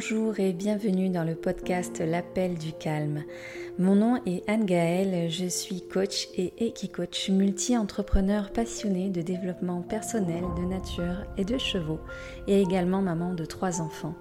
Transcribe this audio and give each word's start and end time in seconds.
Bonjour 0.00 0.38
et 0.38 0.52
bienvenue 0.52 1.08
dans 1.08 1.24
le 1.24 1.34
podcast 1.34 1.98
L'appel 1.98 2.56
du 2.56 2.72
calme. 2.72 3.24
Mon 3.80 3.96
nom 3.96 4.20
est 4.26 4.48
Anne 4.48 4.64
Gaëlle, 4.64 5.28
je 5.28 5.46
suis 5.46 5.82
coach 5.82 6.28
et 6.36 6.52
équi-coach 6.64 7.30
multi-entrepreneur 7.30 8.52
passionné 8.52 9.10
de 9.10 9.22
développement 9.22 9.82
personnel, 9.82 10.44
de 10.56 10.62
nature 10.66 11.24
et 11.36 11.44
de 11.44 11.58
chevaux 11.58 11.98
et 12.46 12.62
également 12.62 13.02
maman 13.02 13.34
de 13.34 13.44
trois 13.44 13.80
enfants. 13.80 14.14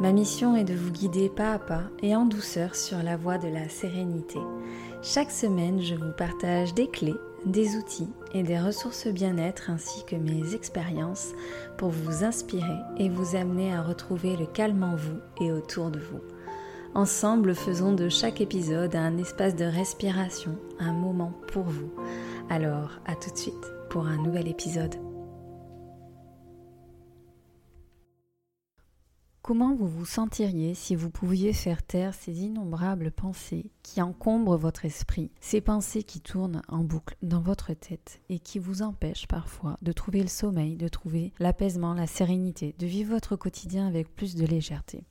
Ma 0.00 0.12
mission 0.12 0.54
est 0.54 0.62
de 0.62 0.74
vous 0.74 0.92
guider 0.92 1.28
pas 1.28 1.54
à 1.54 1.58
pas 1.58 1.82
et 2.04 2.14
en 2.14 2.24
douceur 2.24 2.76
sur 2.76 3.02
la 3.02 3.16
voie 3.16 3.38
de 3.38 3.48
la 3.48 3.68
sérénité. 3.68 4.38
Chaque 5.02 5.32
semaine, 5.32 5.82
je 5.82 5.96
vous 5.96 6.12
partage 6.16 6.72
des 6.72 6.86
clés 6.86 7.16
des 7.46 7.76
outils 7.76 8.08
et 8.34 8.42
des 8.42 8.58
ressources 8.58 9.06
bien-être 9.08 9.70
ainsi 9.70 10.04
que 10.04 10.16
mes 10.16 10.54
expériences 10.54 11.32
pour 11.76 11.90
vous 11.90 12.24
inspirer 12.24 12.78
et 12.98 13.08
vous 13.08 13.36
amener 13.36 13.74
à 13.74 13.82
retrouver 13.82 14.36
le 14.36 14.46
calme 14.46 14.82
en 14.82 14.96
vous 14.96 15.18
et 15.40 15.52
autour 15.52 15.90
de 15.90 15.98
vous. 15.98 16.20
Ensemble, 16.94 17.54
faisons 17.54 17.92
de 17.92 18.08
chaque 18.08 18.40
épisode 18.40 18.96
un 18.96 19.16
espace 19.16 19.54
de 19.54 19.64
respiration, 19.64 20.58
un 20.78 20.92
moment 20.92 21.32
pour 21.52 21.64
vous. 21.64 21.92
Alors, 22.48 23.00
à 23.06 23.14
tout 23.14 23.30
de 23.30 23.38
suite 23.38 23.54
pour 23.90 24.06
un 24.06 24.16
nouvel 24.16 24.48
épisode. 24.48 25.09
Comment 29.50 29.74
vous 29.74 29.88
vous 29.88 30.06
sentiriez 30.06 30.74
si 30.74 30.94
vous 30.94 31.10
pouviez 31.10 31.52
faire 31.52 31.82
taire 31.82 32.14
ces 32.14 32.44
innombrables 32.44 33.10
pensées 33.10 33.72
qui 33.82 34.00
encombrent 34.00 34.56
votre 34.56 34.84
esprit, 34.84 35.32
ces 35.40 35.60
pensées 35.60 36.04
qui 36.04 36.20
tournent 36.20 36.62
en 36.68 36.84
boucle 36.84 37.16
dans 37.20 37.40
votre 37.40 37.72
tête 37.72 38.20
et 38.28 38.38
qui 38.38 38.60
vous 38.60 38.82
empêchent 38.82 39.26
parfois 39.26 39.76
de 39.82 39.90
trouver 39.90 40.22
le 40.22 40.28
sommeil, 40.28 40.76
de 40.76 40.86
trouver 40.86 41.32
l'apaisement, 41.40 41.94
la 41.94 42.06
sérénité, 42.06 42.76
de 42.78 42.86
vivre 42.86 43.10
votre 43.10 43.34
quotidien 43.34 43.88
avec 43.88 44.14
plus 44.14 44.36
de 44.36 44.46
légèreté? 44.46 45.02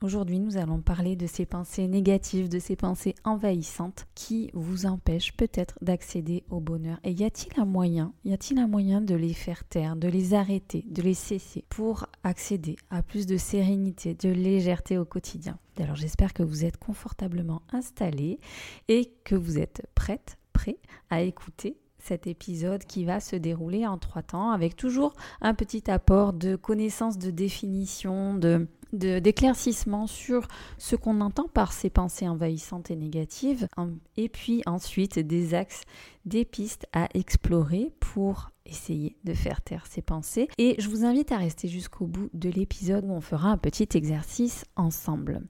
Aujourd'hui, 0.00 0.38
nous 0.38 0.56
allons 0.56 0.80
parler 0.80 1.16
de 1.16 1.26
ces 1.26 1.44
pensées 1.44 1.88
négatives, 1.88 2.48
de 2.48 2.60
ces 2.60 2.76
pensées 2.76 3.16
envahissantes 3.24 4.06
qui 4.14 4.48
vous 4.54 4.86
empêchent 4.86 5.36
peut-être 5.36 5.74
d'accéder 5.82 6.44
au 6.50 6.60
bonheur. 6.60 7.00
Et 7.02 7.10
y 7.10 7.24
a-t-il 7.24 7.60
un 7.60 7.64
moyen, 7.64 8.12
y 8.24 8.32
a-t-il 8.32 8.60
un 8.60 8.68
moyen 8.68 9.00
de 9.00 9.16
les 9.16 9.32
faire 9.32 9.64
taire, 9.64 9.96
de 9.96 10.06
les 10.06 10.34
arrêter, 10.34 10.84
de 10.88 11.02
les 11.02 11.14
cesser 11.14 11.64
pour 11.68 12.06
accéder 12.22 12.76
à 12.90 13.02
plus 13.02 13.26
de 13.26 13.36
sérénité, 13.36 14.14
de 14.14 14.28
légèreté 14.28 14.98
au 14.98 15.04
quotidien? 15.04 15.58
Alors 15.80 15.96
j'espère 15.96 16.32
que 16.32 16.44
vous 16.44 16.64
êtes 16.64 16.76
confortablement 16.76 17.62
installés 17.72 18.38
et 18.86 19.10
que 19.24 19.34
vous 19.34 19.58
êtes 19.58 19.84
prête, 19.96 20.38
prêt 20.52 20.78
à 21.10 21.22
écouter 21.22 21.76
cet 21.98 22.28
épisode 22.28 22.84
qui 22.84 23.04
va 23.04 23.18
se 23.18 23.34
dérouler 23.34 23.84
en 23.84 23.98
trois 23.98 24.22
temps 24.22 24.52
avec 24.52 24.76
toujours 24.76 25.14
un 25.40 25.54
petit 25.54 25.90
apport 25.90 26.32
de 26.32 26.54
connaissances, 26.54 27.18
de 27.18 27.32
définition, 27.32 28.34
de 28.34 28.68
d'éclaircissement 28.92 30.06
sur 30.06 30.48
ce 30.78 30.96
qu'on 30.96 31.20
entend 31.20 31.48
par 31.48 31.72
ces 31.72 31.90
pensées 31.90 32.28
envahissantes 32.28 32.90
et 32.90 32.96
négatives, 32.96 33.68
et 34.16 34.28
puis 34.28 34.62
ensuite 34.66 35.18
des 35.18 35.54
axes, 35.54 35.82
des 36.24 36.44
pistes 36.44 36.86
à 36.92 37.08
explorer 37.14 37.92
pour 38.00 38.50
essayer 38.66 39.16
de 39.24 39.34
faire 39.34 39.62
taire 39.62 39.86
ces 39.86 40.02
pensées. 40.02 40.48
Et 40.58 40.76
je 40.78 40.88
vous 40.88 41.04
invite 41.04 41.32
à 41.32 41.38
rester 41.38 41.68
jusqu'au 41.68 42.06
bout 42.06 42.28
de 42.34 42.50
l'épisode 42.50 43.04
où 43.04 43.12
on 43.12 43.20
fera 43.20 43.50
un 43.50 43.58
petit 43.58 43.88
exercice 43.94 44.64
ensemble. 44.76 45.42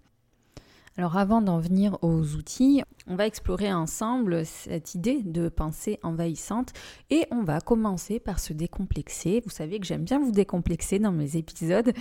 Alors 0.99 1.17
avant 1.17 1.41
d'en 1.41 1.61
venir 1.61 1.97
aux 2.03 2.35
outils, 2.35 2.83
on 3.07 3.15
va 3.15 3.29
explorer 3.29 3.73
ensemble 3.73 4.45
cette 4.45 4.97
idée 4.97 5.23
de 5.23 5.49
pensée 5.49 6.01
envahissante 6.03 6.73
et 7.09 7.25
on 7.31 7.45
va 7.45 7.61
commencer 7.61 8.19
par 8.19 8.41
se 8.41 8.53
décomplexer. 8.53 9.41
Vous 9.45 9.51
savez 9.51 9.79
que 9.79 9.87
j'aime 9.87 10.03
bien 10.03 10.19
vous 10.19 10.33
décomplexer 10.33 10.99
dans 10.99 11.13
mes 11.13 11.37
épisodes 11.37 11.93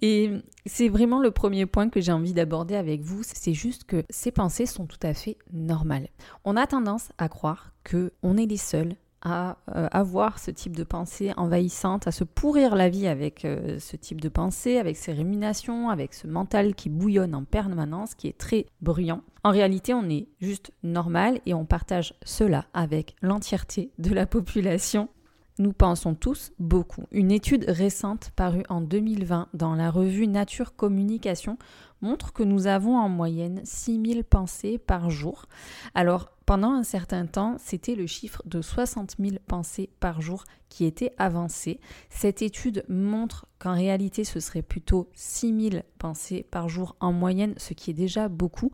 et 0.00 0.30
c'est 0.64 0.88
vraiment 0.88 1.20
le 1.20 1.32
premier 1.32 1.66
point 1.66 1.90
que 1.90 2.00
j'ai 2.00 2.12
envie 2.12 2.32
d'aborder 2.32 2.76
avec 2.76 3.02
vous. 3.02 3.20
C'est 3.22 3.52
juste 3.52 3.84
que 3.84 4.04
ces 4.08 4.30
pensées 4.30 4.64
sont 4.64 4.86
tout 4.86 4.96
à 5.02 5.12
fait 5.12 5.36
normales. 5.52 6.08
On 6.46 6.56
a 6.56 6.66
tendance 6.66 7.10
à 7.18 7.28
croire 7.28 7.72
que 7.84 8.14
on 8.22 8.38
est 8.38 8.46
les 8.46 8.56
seuls 8.56 8.94
à 9.28 9.58
euh, 9.74 9.88
avoir 9.90 10.38
ce 10.38 10.52
type 10.52 10.76
de 10.76 10.84
pensée 10.84 11.32
envahissante, 11.36 12.06
à 12.06 12.12
se 12.12 12.22
pourrir 12.22 12.76
la 12.76 12.88
vie 12.88 13.08
avec 13.08 13.44
euh, 13.44 13.80
ce 13.80 13.96
type 13.96 14.20
de 14.20 14.28
pensée, 14.28 14.78
avec 14.78 14.96
ces 14.96 15.12
rémunérations, 15.12 15.90
avec 15.90 16.14
ce 16.14 16.28
mental 16.28 16.76
qui 16.76 16.88
bouillonne 16.88 17.34
en 17.34 17.42
permanence, 17.42 18.14
qui 18.14 18.28
est 18.28 18.38
très 18.38 18.66
bruyant. 18.80 19.22
En 19.42 19.50
réalité, 19.50 19.94
on 19.94 20.08
est 20.08 20.28
juste 20.40 20.70
normal 20.84 21.40
et 21.44 21.54
on 21.54 21.64
partage 21.64 22.14
cela 22.24 22.66
avec 22.72 23.16
l'entièreté 23.20 23.90
de 23.98 24.14
la 24.14 24.26
population. 24.26 25.08
Nous 25.58 25.72
pensons 25.72 26.14
tous 26.14 26.52
beaucoup. 26.60 27.02
Une 27.10 27.32
étude 27.32 27.64
récente 27.66 28.30
parue 28.36 28.62
en 28.68 28.80
2020 28.80 29.48
dans 29.54 29.74
la 29.74 29.90
revue 29.90 30.28
Nature 30.28 30.76
Communication 30.76 31.58
montre 32.00 32.32
que 32.32 32.42
nous 32.42 32.66
avons 32.66 32.96
en 32.96 33.08
moyenne 33.08 33.60
6000 33.64 34.24
pensées 34.24 34.78
par 34.78 35.10
jour. 35.10 35.46
Alors, 35.94 36.30
pendant 36.46 36.72
un 36.72 36.84
certain 36.84 37.26
temps, 37.26 37.56
c'était 37.58 37.96
le 37.96 38.06
chiffre 38.06 38.40
de 38.46 38.62
60 38.62 39.16
000 39.18 39.36
pensées 39.48 39.90
par 39.98 40.20
jour 40.20 40.44
qui 40.68 40.84
était 40.84 41.12
avancé. 41.18 41.80
Cette 42.08 42.40
étude 42.40 42.84
montre 42.88 43.46
qu'en 43.58 43.74
réalité, 43.74 44.22
ce 44.22 44.38
serait 44.38 44.62
plutôt 44.62 45.10
6 45.14 45.70
000 45.70 45.82
pensées 45.98 46.46
par 46.48 46.68
jour 46.68 46.94
en 47.00 47.12
moyenne, 47.12 47.54
ce 47.56 47.74
qui 47.74 47.90
est 47.90 47.94
déjà 47.94 48.28
beaucoup. 48.28 48.70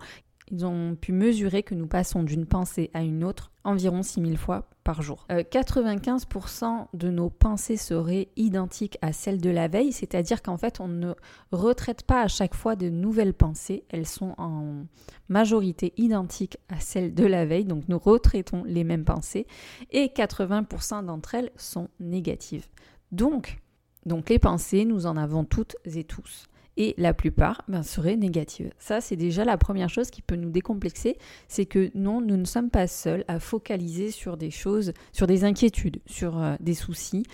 Ils 0.53 0.67
ont 0.67 0.95
pu 0.95 1.13
mesurer 1.13 1.63
que 1.63 1.75
nous 1.75 1.87
passons 1.87 2.23
d'une 2.23 2.45
pensée 2.45 2.91
à 2.93 3.03
une 3.03 3.25
autre 3.25 3.53
environ 3.65 4.03
6000 4.03 4.37
fois 4.37 4.69
par 4.85 5.01
jour. 5.01 5.27
95% 5.31 6.65
euh, 6.65 6.85
de 6.93 7.09
nos 7.09 7.31
pensées 7.31 7.79
seraient 7.79 8.29
identiques 8.37 8.99
à 9.01 9.15
celles 9.15 9.41
de 9.41 9.49
la 9.49 9.69
veille, 9.69 9.93
c'est-à-dire 9.93 10.43
qu'en 10.43 10.59
fait 10.59 10.79
on 10.81 10.89
ne 10.89 11.15
retraite 11.53 12.03
pas 12.03 12.21
à 12.21 12.29
chaque 12.29 12.55
fois 12.55 12.77
de 12.77 12.91
nouvelles 12.91 13.33
pensées, 13.33 13.85
elles 13.89 14.07
sont 14.07 14.35
en 14.37 14.85
majorité 15.29 15.95
identiques 15.97 16.59
à 16.69 16.81
celles 16.81 17.15
de 17.15 17.25
la 17.25 17.47
veille, 17.47 17.65
donc 17.65 17.89
nous 17.89 17.99
retraitons 17.99 18.63
les 18.65 18.85
mêmes 18.85 19.05
pensées, 19.05 19.47
et 19.91 20.09
80% 20.09 21.07
d'entre 21.07 21.35
elles 21.35 21.51
sont 21.57 21.89
négatives. 21.99 22.67
Donc, 23.11 23.61
donc 24.05 24.29
les 24.29 24.39
pensées, 24.39 24.85
nous 24.85 25.07
en 25.07 25.17
avons 25.17 25.45
toutes 25.45 25.77
et 25.85 26.05
tous 26.05 26.49
et 26.77 26.95
la 26.99 27.15
plupart 27.15 27.63
ben, 27.69 27.83
seraient 27.83 28.17
négatives. 28.17 28.71
Ça, 28.79 29.01
c'est 29.01 29.17
déjà 29.17 29.45
la 29.45 29.59
première 29.59 29.89
chose 29.89 30.11
qui 30.11 30.23
peut 30.23 30.37
nous 30.37 30.51
décomplexer, 30.51 31.19
c'est 31.49 31.67
que 31.67 31.91
non, 31.95 32.21
nous 32.21 32.37
ne 32.37 32.45
sommes 32.45 32.71
pas 32.71 32.87
seuls 32.87 33.25
à 33.29 33.39
focaliser 33.39 34.11
sur 34.11 34.37
des 34.37 34.51
choses, 34.51 34.93
sur 35.13 35.27
des 35.27 35.45
inquiétudes, 35.45 36.01
sur 36.07 36.39
euh, 36.39 36.55
des 36.61 36.75
soucis, 36.75 37.25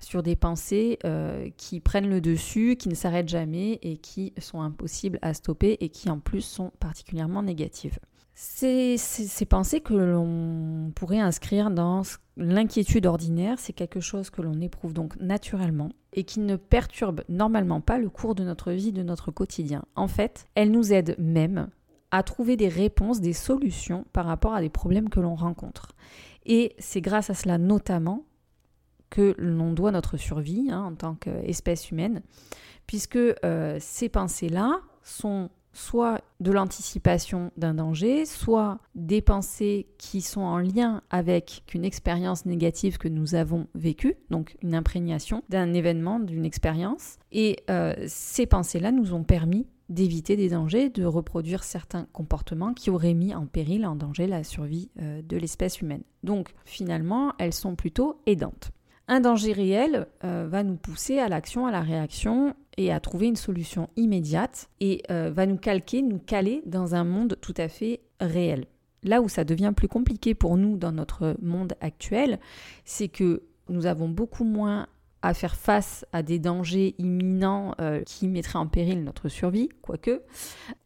sur 0.00 0.22
des 0.22 0.36
pensées 0.36 0.98
euh, 1.04 1.48
qui 1.56 1.80
prennent 1.80 2.08
le 2.08 2.20
dessus, 2.20 2.76
qui 2.76 2.88
ne 2.88 2.94
s'arrêtent 2.94 3.28
jamais 3.28 3.78
et 3.82 3.96
qui 3.96 4.32
sont 4.38 4.60
impossibles 4.60 5.18
à 5.22 5.34
stopper 5.34 5.76
et 5.80 5.88
qui 5.88 6.10
en 6.10 6.18
plus 6.18 6.42
sont 6.42 6.72
particulièrement 6.80 7.42
négatives. 7.42 7.98
Ces 8.40 8.96
pensées 9.50 9.80
que 9.80 9.94
l'on 9.94 10.92
pourrait 10.94 11.18
inscrire 11.18 11.72
dans 11.72 12.02
l'inquiétude 12.36 13.06
ordinaire, 13.06 13.58
c'est 13.58 13.72
quelque 13.72 13.98
chose 13.98 14.30
que 14.30 14.42
l'on 14.42 14.60
éprouve 14.60 14.92
donc 14.92 15.16
naturellement 15.16 15.88
et 16.12 16.22
qui 16.22 16.38
ne 16.38 16.54
perturbe 16.54 17.24
normalement 17.28 17.80
pas 17.80 17.98
le 17.98 18.08
cours 18.08 18.36
de 18.36 18.44
notre 18.44 18.70
vie, 18.70 18.92
de 18.92 19.02
notre 19.02 19.32
quotidien. 19.32 19.84
En 19.96 20.06
fait, 20.06 20.46
elle 20.54 20.70
nous 20.70 20.92
aide 20.92 21.16
même 21.18 21.66
à 22.12 22.22
trouver 22.22 22.56
des 22.56 22.68
réponses, 22.68 23.20
des 23.20 23.32
solutions 23.32 24.04
par 24.12 24.26
rapport 24.26 24.54
à 24.54 24.60
des 24.60 24.70
problèmes 24.70 25.08
que 25.08 25.18
l'on 25.18 25.34
rencontre. 25.34 25.96
Et 26.46 26.76
c'est 26.78 27.00
grâce 27.00 27.30
à 27.30 27.34
cela 27.34 27.58
notamment 27.58 28.24
que 29.10 29.34
l'on 29.36 29.72
doit 29.72 29.90
notre 29.90 30.16
survie 30.16 30.68
hein, 30.70 30.84
en 30.84 30.94
tant 30.94 31.16
qu'espèce 31.16 31.90
humaine, 31.90 32.22
puisque 32.86 33.16
euh, 33.16 33.78
ces 33.80 34.08
pensées-là 34.08 34.80
sont 35.02 35.50
soit 35.72 36.20
de 36.40 36.50
l'anticipation 36.50 37.50
d'un 37.56 37.74
danger, 37.74 38.26
soit 38.26 38.78
des 38.94 39.20
pensées 39.20 39.86
qui 39.98 40.20
sont 40.20 40.40
en 40.40 40.58
lien 40.58 41.02
avec 41.10 41.62
une 41.74 41.84
expérience 41.84 42.46
négative 42.46 42.98
que 42.98 43.08
nous 43.08 43.34
avons 43.34 43.66
vécue, 43.74 44.16
donc 44.30 44.56
une 44.62 44.74
imprégnation 44.74 45.42
d'un 45.48 45.72
événement, 45.74 46.20
d'une 46.20 46.44
expérience. 46.44 47.18
Et 47.32 47.58
euh, 47.70 47.94
ces 48.06 48.46
pensées-là 48.46 48.92
nous 48.92 49.14
ont 49.14 49.24
permis 49.24 49.66
d'éviter 49.88 50.36
des 50.36 50.50
dangers, 50.50 50.90
de 50.90 51.04
reproduire 51.04 51.64
certains 51.64 52.06
comportements 52.12 52.74
qui 52.74 52.90
auraient 52.90 53.14
mis 53.14 53.34
en 53.34 53.46
péril, 53.46 53.86
en 53.86 53.96
danger 53.96 54.26
la 54.26 54.44
survie 54.44 54.90
euh, 55.00 55.22
de 55.22 55.36
l'espèce 55.36 55.80
humaine. 55.80 56.02
Donc 56.22 56.54
finalement, 56.64 57.32
elles 57.38 57.54
sont 57.54 57.74
plutôt 57.74 58.20
aidantes. 58.26 58.70
Un 59.10 59.20
danger 59.20 59.52
réel 59.52 60.06
euh, 60.22 60.46
va 60.50 60.62
nous 60.62 60.76
pousser 60.76 61.18
à 61.18 61.28
l'action, 61.28 61.66
à 61.66 61.72
la 61.72 61.80
réaction 61.80 62.54
et 62.76 62.92
à 62.92 63.00
trouver 63.00 63.26
une 63.26 63.36
solution 63.36 63.88
immédiate 63.96 64.68
et 64.80 65.02
euh, 65.10 65.30
va 65.34 65.46
nous 65.46 65.56
calquer, 65.56 66.02
nous 66.02 66.18
caler 66.18 66.62
dans 66.66 66.94
un 66.94 67.04
monde 67.04 67.38
tout 67.40 67.54
à 67.56 67.68
fait 67.68 68.00
réel. 68.20 68.66
Là 69.02 69.22
où 69.22 69.28
ça 69.28 69.44
devient 69.44 69.72
plus 69.74 69.88
compliqué 69.88 70.34
pour 70.34 70.58
nous 70.58 70.76
dans 70.76 70.92
notre 70.92 71.36
monde 71.40 71.72
actuel, 71.80 72.38
c'est 72.84 73.08
que 73.08 73.44
nous 73.70 73.86
avons 73.86 74.10
beaucoup 74.10 74.44
moins 74.44 74.88
à 75.22 75.32
faire 75.32 75.56
face 75.56 76.04
à 76.12 76.22
des 76.22 76.38
dangers 76.38 76.94
imminents 76.98 77.74
euh, 77.80 78.02
qui 78.02 78.28
mettraient 78.28 78.58
en 78.58 78.66
péril 78.66 79.04
notre 79.04 79.28
survie, 79.28 79.70
quoique, 79.80 80.22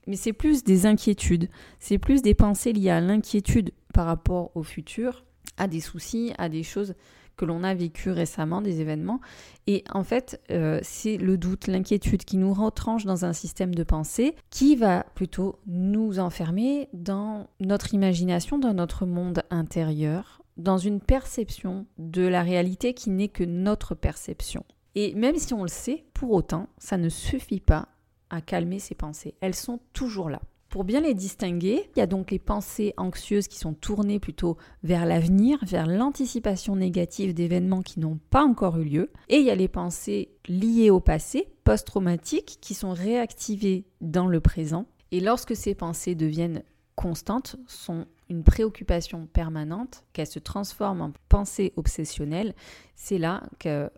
mais 0.07 0.17
c'est 0.17 0.33
plus 0.33 0.63
des 0.63 0.87
inquiétudes, 0.87 1.49
c'est 1.81 1.99
plus 1.99 2.23
des 2.23 2.35
pensées 2.35 2.73
liées 2.73 2.91
à 2.91 3.01
l'inquiétude 3.01 3.73
par 3.93 4.07
rapport 4.07 4.53
au 4.55 4.63
futur, 4.63 5.25
à 5.59 5.67
des 5.67 5.81
soucis, 5.81 6.33
à 6.39 6.49
des 6.49 6.63
choses 6.63 6.95
que 7.37 7.44
l'on 7.44 7.64
a 7.64 7.75
vécu 7.75 8.11
récemment, 8.11 8.61
des 8.61 8.81
événements. 8.81 9.20
Et 9.67 9.84
en 9.93 10.05
fait, 10.05 10.40
euh, 10.50 10.81
c'est 10.82 11.17
le 11.17 11.37
doute, 11.37 11.67
l'inquiétude 11.67 12.25
qui 12.25 12.37
nous 12.37 12.52
retranche 12.52 13.05
dans 13.05 13.25
un 13.25 13.32
système 13.32 13.75
de 13.75 13.84
pensée 13.84 14.34
qui 14.50 14.76
va 14.76 15.05
plutôt 15.14 15.58
nous 15.67 16.19
enfermer 16.19 16.88
dans 16.93 17.49
notre 17.61 17.94
imagination, 17.94 18.58
dans 18.58 18.75
notre 18.75 19.06
monde 19.06 19.43
intérieur, 19.50 20.43
dans 20.56 20.79
une 20.79 21.00
perception 21.00 21.87
de 21.99 22.26
la 22.26 22.43
réalité 22.43 22.94
qui 22.94 23.11
n'est 23.11 23.29
que 23.29 23.44
notre 23.44 23.94
perception. 23.94 24.64
Et 24.94 25.14
même 25.14 25.37
si 25.37 25.55
on 25.55 25.62
le 25.62 25.69
sait, 25.69 26.05
pour 26.12 26.32
autant, 26.32 26.69
ça 26.78 26.99
ne 26.99 27.08
suffit 27.08 27.61
pas 27.61 27.88
à 28.31 28.40
calmer 28.40 28.78
ces 28.78 28.94
pensées. 28.94 29.35
Elles 29.40 29.55
sont 29.55 29.81
toujours 29.93 30.28
là. 30.28 30.40
Pour 30.73 30.85
bien 30.85 31.03
les 31.03 31.13
distinguer, 31.13 31.91
il 31.95 31.99
y 31.99 32.03
a 32.03 32.07
donc 32.07 32.31
les 32.31 32.39
pensées 32.39 32.95
anxieuses 32.97 33.47
qui 33.47 33.59
sont 33.59 33.75
tournées 33.75 34.19
plutôt 34.19 34.57
vers 34.83 35.05
l'avenir, 35.05 35.59
vers 35.67 35.87
l'anticipation 35.87 36.77
négative 36.77 37.35
d'événements 37.35 37.83
qui 37.83 38.01
n'ont 38.01 38.19
pas 38.31 38.43
encore 38.43 38.79
eu 38.79 38.85
lieu. 38.85 39.11
Et 39.29 39.37
il 39.37 39.45
y 39.45 39.51
a 39.51 39.55
les 39.55 39.69
pensées 39.69 40.31
liées 40.49 40.89
au 40.89 40.99
passé, 40.99 41.47
post-traumatiques, 41.65 42.57
qui 42.63 42.73
sont 42.73 42.93
réactivées 42.93 43.85
dans 44.01 44.27
le 44.27 44.41
présent. 44.41 44.87
Et 45.11 45.21
lorsque 45.21 45.55
ces 45.55 45.75
pensées 45.75 46.15
deviennent 46.15 46.63
constantes, 46.95 47.57
sont 47.67 48.07
une 48.31 48.43
préoccupation 48.43 49.27
permanente, 49.27 50.05
qu'elles 50.15 50.27
se 50.27 50.39
transforment 50.39 51.03
en 51.03 51.13
pensées 51.29 51.75
obsessionnelles, 51.77 52.55
c'est 52.97 53.19
là 53.19 53.43
qu'elles 53.59 53.91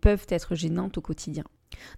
peuvent 0.00 0.26
être 0.28 0.54
gênantes 0.54 0.96
au 0.96 1.00
quotidien. 1.00 1.42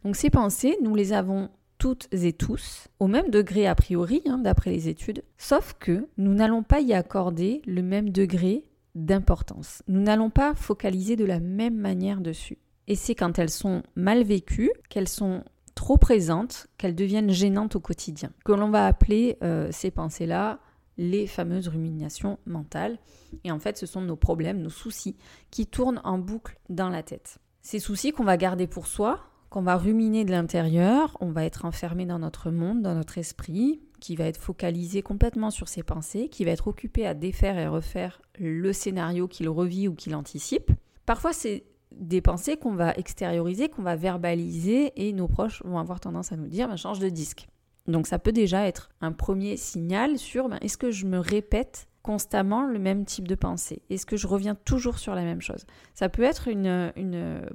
Donc 0.04 0.16
ces 0.16 0.30
pensées, 0.30 0.78
nous 0.82 0.94
les 0.94 1.12
avons 1.12 1.50
toutes 1.82 2.06
et 2.12 2.32
tous, 2.32 2.86
au 3.00 3.08
même 3.08 3.28
degré 3.28 3.66
a 3.66 3.74
priori, 3.74 4.22
hein, 4.26 4.38
d'après 4.38 4.70
les 4.70 4.88
études, 4.88 5.24
sauf 5.36 5.74
que 5.80 6.06
nous 6.16 6.32
n'allons 6.32 6.62
pas 6.62 6.78
y 6.80 6.94
accorder 6.94 7.60
le 7.66 7.82
même 7.82 8.10
degré 8.10 8.64
d'importance. 8.94 9.82
Nous 9.88 10.00
n'allons 10.00 10.30
pas 10.30 10.54
focaliser 10.54 11.16
de 11.16 11.24
la 11.24 11.40
même 11.40 11.74
manière 11.74 12.20
dessus. 12.20 12.58
Et 12.86 12.94
c'est 12.94 13.16
quand 13.16 13.36
elles 13.36 13.50
sont 13.50 13.82
mal 13.96 14.22
vécues, 14.22 14.70
qu'elles 14.90 15.08
sont 15.08 15.42
trop 15.74 15.96
présentes, 15.96 16.68
qu'elles 16.78 16.94
deviennent 16.94 17.32
gênantes 17.32 17.74
au 17.74 17.80
quotidien, 17.80 18.30
que 18.44 18.52
l'on 18.52 18.70
va 18.70 18.86
appeler 18.86 19.36
euh, 19.42 19.68
ces 19.72 19.90
pensées-là 19.90 20.60
les 20.98 21.26
fameuses 21.26 21.66
ruminations 21.66 22.38
mentales. 22.46 22.96
Et 23.42 23.50
en 23.50 23.58
fait, 23.58 23.76
ce 23.76 23.86
sont 23.86 24.02
nos 24.02 24.14
problèmes, 24.14 24.62
nos 24.62 24.70
soucis 24.70 25.16
qui 25.50 25.66
tournent 25.66 26.00
en 26.04 26.18
boucle 26.18 26.60
dans 26.68 26.90
la 26.90 27.02
tête. 27.02 27.40
Ces 27.60 27.80
soucis 27.80 28.12
qu'on 28.12 28.22
va 28.22 28.36
garder 28.36 28.68
pour 28.68 28.86
soi, 28.86 29.31
qu'on 29.52 29.62
va 29.62 29.76
ruminer 29.76 30.24
de 30.24 30.30
l'intérieur, 30.30 31.14
on 31.20 31.30
va 31.30 31.44
être 31.44 31.66
enfermé 31.66 32.06
dans 32.06 32.18
notre 32.18 32.50
monde, 32.50 32.80
dans 32.80 32.94
notre 32.94 33.18
esprit, 33.18 33.82
qui 34.00 34.16
va 34.16 34.24
être 34.24 34.38
focalisé 34.40 35.02
complètement 35.02 35.50
sur 35.50 35.68
ses 35.68 35.82
pensées, 35.82 36.30
qui 36.30 36.46
va 36.46 36.52
être 36.52 36.68
occupé 36.68 37.06
à 37.06 37.12
défaire 37.12 37.58
et 37.58 37.68
refaire 37.68 38.22
le 38.38 38.72
scénario 38.72 39.28
qu'il 39.28 39.50
revit 39.50 39.88
ou 39.88 39.94
qu'il 39.94 40.14
anticipe. 40.14 40.72
Parfois, 41.04 41.34
c'est 41.34 41.64
des 41.94 42.22
pensées 42.22 42.56
qu'on 42.56 42.74
va 42.74 42.94
extérioriser, 42.94 43.68
qu'on 43.68 43.82
va 43.82 43.94
verbaliser, 43.94 44.90
et 44.96 45.12
nos 45.12 45.28
proches 45.28 45.62
vont 45.64 45.78
avoir 45.78 46.00
tendance 46.00 46.32
à 46.32 46.36
nous 46.36 46.48
dire 46.48 46.66
ben, 46.66 46.76
change 46.76 46.98
de 46.98 47.10
disque. 47.10 47.46
Donc 47.86 48.06
ça 48.06 48.18
peut 48.18 48.32
déjà 48.32 48.66
être 48.66 48.88
un 49.02 49.12
premier 49.12 49.58
signal 49.58 50.18
sur 50.18 50.48
ben, 50.48 50.56
est-ce 50.62 50.78
que 50.78 50.90
je 50.90 51.04
me 51.04 51.18
répète 51.18 51.88
constamment 52.00 52.64
le 52.64 52.78
même 52.78 53.04
type 53.04 53.28
de 53.28 53.34
pensée? 53.34 53.82
Est-ce 53.90 54.06
que 54.06 54.16
je 54.16 54.26
reviens 54.26 54.54
toujours 54.54 54.98
sur 54.98 55.14
la 55.14 55.24
même 55.24 55.42
chose? 55.42 55.66
Ça 55.92 56.08
peut 56.08 56.22
être 56.22 56.48
une 56.48 56.90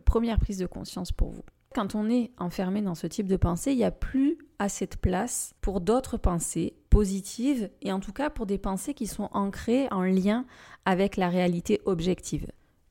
première 0.06 0.38
prise 0.38 0.60
de 0.60 0.68
conscience 0.68 1.12
pour 1.12 1.32
vous. 1.32 1.44
Quand 1.78 1.94
on 1.94 2.10
est 2.10 2.32
enfermé 2.40 2.82
dans 2.82 2.96
ce 2.96 3.06
type 3.06 3.28
de 3.28 3.36
pensée, 3.36 3.72
il 3.72 3.78
n'y 3.78 3.84
a 3.84 3.92
plus 3.92 4.40
assez 4.58 4.88
de 4.88 4.96
place 4.96 5.54
pour 5.62 5.80
d'autres 5.80 6.18
pensées 6.18 6.74
positives 6.90 7.70
et 7.84 7.92
en 7.92 8.00
tout 8.00 8.14
cas 8.14 8.32
pour 8.32 8.48
des 8.48 8.58
pensées 8.58 8.96
qui 8.96 9.06
sont 9.06 9.30
ancrées 9.32 9.88
en 9.92 10.02
lien 10.02 10.48
avec 10.86 11.18
la 11.18 11.30
réalité 11.30 11.80
objective 11.86 12.48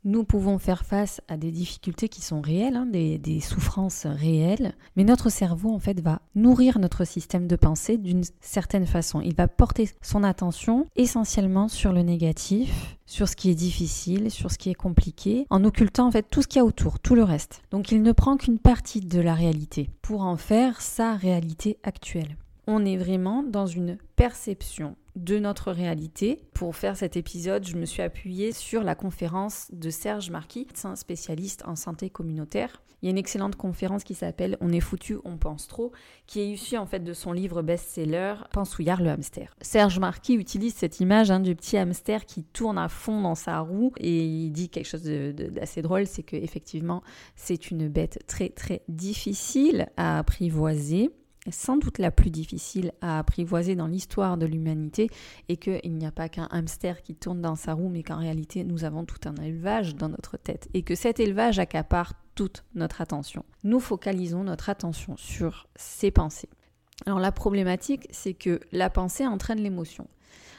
nous 0.06 0.23
pouvons 0.23 0.58
faire 0.58 0.85
face 0.85 1.20
à 1.29 1.37
des 1.37 1.50
difficultés 1.50 2.08
qui 2.08 2.23
sont 2.23 2.41
réelles, 2.41 2.76
hein, 2.76 2.87
des, 2.87 3.41
souffrances 3.41 4.06
réelles, 4.06 4.73
mais 4.97 5.05
notre 5.05 5.31
cerveau 5.31 5.75
en 5.75 5.81
fait 5.81 6.00
va 6.00 6.23
nourrir 6.35 6.79
notre 6.79 7.05
système 7.05 7.49
de 7.49 7.56
pensée 7.56 7.99
d'une 7.99 8.23
certaine 8.41 8.87
façon. 8.87 9.20
Il 9.20 9.35
va 9.35 9.49
porter 9.49 9.91
son 10.00 10.23
attention 10.23 10.87
essentiellement 10.94 11.69
sur 11.69 11.93
le 11.93 12.03
négatif, 12.03 12.97
sur 13.05 13.29
ce 13.29 13.37
qui 13.37 13.50
est 13.50 13.55
difficile, 13.55 14.31
sur 14.31 14.50
ce 14.53 14.58
qui 14.58 14.70
est 14.70 14.75
compliqué, 14.75 15.47
en 15.50 15.64
occultant 15.64 16.06
en 16.06 16.12
fait 16.12 16.26
tout 16.31 16.41
ce 16.41 16.47
qu'il 16.47 16.61
y 16.61 16.62
a 16.62 16.64
autour, 16.64 17.00
tout 17.00 17.17
le 17.17 17.25
reste. 17.25 17.62
Donc 17.73 17.91
il 17.91 18.02
ne 18.02 18.12
prend 18.12 18.37
qu'une 18.37 18.59
partie 18.59 19.00
de 19.00 19.20
la 19.20 19.35
réalité 19.35 19.91
pour 20.02 20.23
en 20.23 20.37
faire 20.37 20.81
sa 20.81 21.17
réalité 21.17 21.79
actuelle. 21.82 22.37
On 22.68 22.84
est 22.84 22.96
vraiment 22.96 23.44
dans 23.44 23.66
une 23.66 23.96
perception 24.16 24.96
de 25.14 25.38
notre 25.38 25.70
réalité. 25.70 26.40
Pour 26.52 26.74
faire 26.74 26.96
cet 26.96 27.16
épisode, 27.16 27.64
je 27.64 27.76
me 27.76 27.86
suis 27.86 28.02
appuyée 28.02 28.50
sur 28.50 28.82
la 28.82 28.96
conférence 28.96 29.68
de 29.72 29.88
Serge 29.88 30.30
Marquis, 30.30 30.66
spécialiste 30.96 31.62
en 31.64 31.76
santé 31.76 32.10
communautaire. 32.10 32.82
Il 33.00 33.06
y 33.06 33.08
a 33.08 33.12
une 33.12 33.18
excellente 33.18 33.54
conférence 33.54 34.02
qui 34.02 34.14
s'appelle 34.14 34.56
On 34.60 34.72
est 34.72 34.80
foutu, 34.80 35.18
on 35.24 35.36
pense 35.36 35.68
trop, 35.68 35.92
qui 36.26 36.40
est 36.40 36.48
issue 36.48 36.76
en 36.76 36.86
fait 36.86 37.04
de 37.04 37.12
son 37.12 37.32
livre 37.32 37.62
best-seller 37.62 38.34
Pensouillard 38.52 39.00
le 39.00 39.10
hamster. 39.10 39.54
Serge 39.60 40.00
Marquis 40.00 40.34
utilise 40.34 40.74
cette 40.74 40.98
image 40.98 41.30
hein, 41.30 41.38
du 41.38 41.54
petit 41.54 41.76
hamster 41.76 42.26
qui 42.26 42.42
tourne 42.42 42.78
à 42.78 42.88
fond 42.88 43.20
dans 43.20 43.36
sa 43.36 43.60
roue 43.60 43.92
et 43.98 44.26
il 44.26 44.50
dit 44.50 44.70
quelque 44.70 44.88
chose 44.88 45.04
d'assez 45.04 45.82
drôle, 45.82 46.06
c'est 46.06 46.24
que 46.24 46.34
effectivement 46.34 47.04
c'est 47.36 47.70
une 47.70 47.86
bête 47.86 48.24
très 48.26 48.48
très 48.48 48.82
difficile 48.88 49.86
à 49.96 50.18
apprivoiser 50.18 51.12
sans 51.50 51.76
doute 51.76 51.98
la 51.98 52.10
plus 52.10 52.31
difficile 52.31 52.93
à 53.00 53.19
apprivoiser 53.19 53.75
dans 53.76 53.87
l'histoire 53.87 54.37
de 54.37 54.46
l'humanité 54.46 55.08
et 55.48 55.56
qu'il 55.56 55.94
n'y 55.94 56.06
a 56.06 56.12
pas 56.12 56.28
qu'un 56.28 56.48
hamster 56.50 57.02
qui 57.02 57.14
tourne 57.14 57.40
dans 57.40 57.56
sa 57.56 57.75
roue 57.75 57.88
mais 57.88 58.02
qu'en 58.02 58.19
réalité 58.19 58.64
nous 58.64 58.84
avons 58.84 59.04
tout 59.04 59.28
un 59.28 59.34
élevage 59.37 59.94
dans 59.94 60.08
notre 60.08 60.37
tête 60.37 60.69
et 60.75 60.82
que 60.82 60.94
cet 60.94 61.20
élevage 61.20 61.58
accapare 61.58 62.14
toute 62.34 62.64
notre 62.75 63.00
attention. 63.00 63.44
Nous 63.64 63.81
focalisons 63.81 64.44
notre 64.44 64.69
attention 64.69 65.16
sur 65.16 65.69
ces 65.76 66.10
pensées. 66.10 66.50
Alors 67.06 67.20
la 67.20 67.32
problématique 67.32 68.06
c'est 68.10 68.34
que 68.34 68.60
la 68.72 68.90
pensée 68.90 69.26
entraîne 69.26 69.60
l'émotion. 69.60 70.08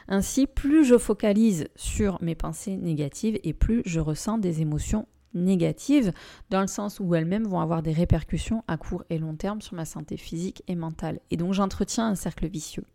Ainsi, 0.09 0.47
plus 0.47 0.85
je 0.85 0.97
focalise 0.97 1.67
sur 1.75 2.17
mes 2.21 2.35
pensées 2.35 2.77
négatives 2.77 3.39
et 3.43 3.53
plus 3.53 3.81
je 3.85 3.99
ressens 3.99 4.37
des 4.37 4.61
émotions 4.61 5.05
négatives, 5.43 6.11
dans 6.49 6.61
le 6.61 6.67
sens 6.67 6.99
où 6.99 7.15
elles-mêmes 7.15 7.47
vont 7.47 7.59
avoir 7.59 7.81
des 7.81 7.93
répercussions 7.93 8.63
à 8.67 8.77
court 8.77 9.03
et 9.09 9.17
long 9.17 9.35
terme 9.35 9.61
sur 9.61 9.75
ma 9.75 9.85
santé 9.85 10.17
physique 10.17 10.63
et 10.67 10.75
mentale. 10.75 11.19
Et 11.31 11.37
donc 11.37 11.53
j'entretiens 11.53 12.07
un 12.07 12.15
cercle 12.15 12.47
vicieux. 12.47 12.85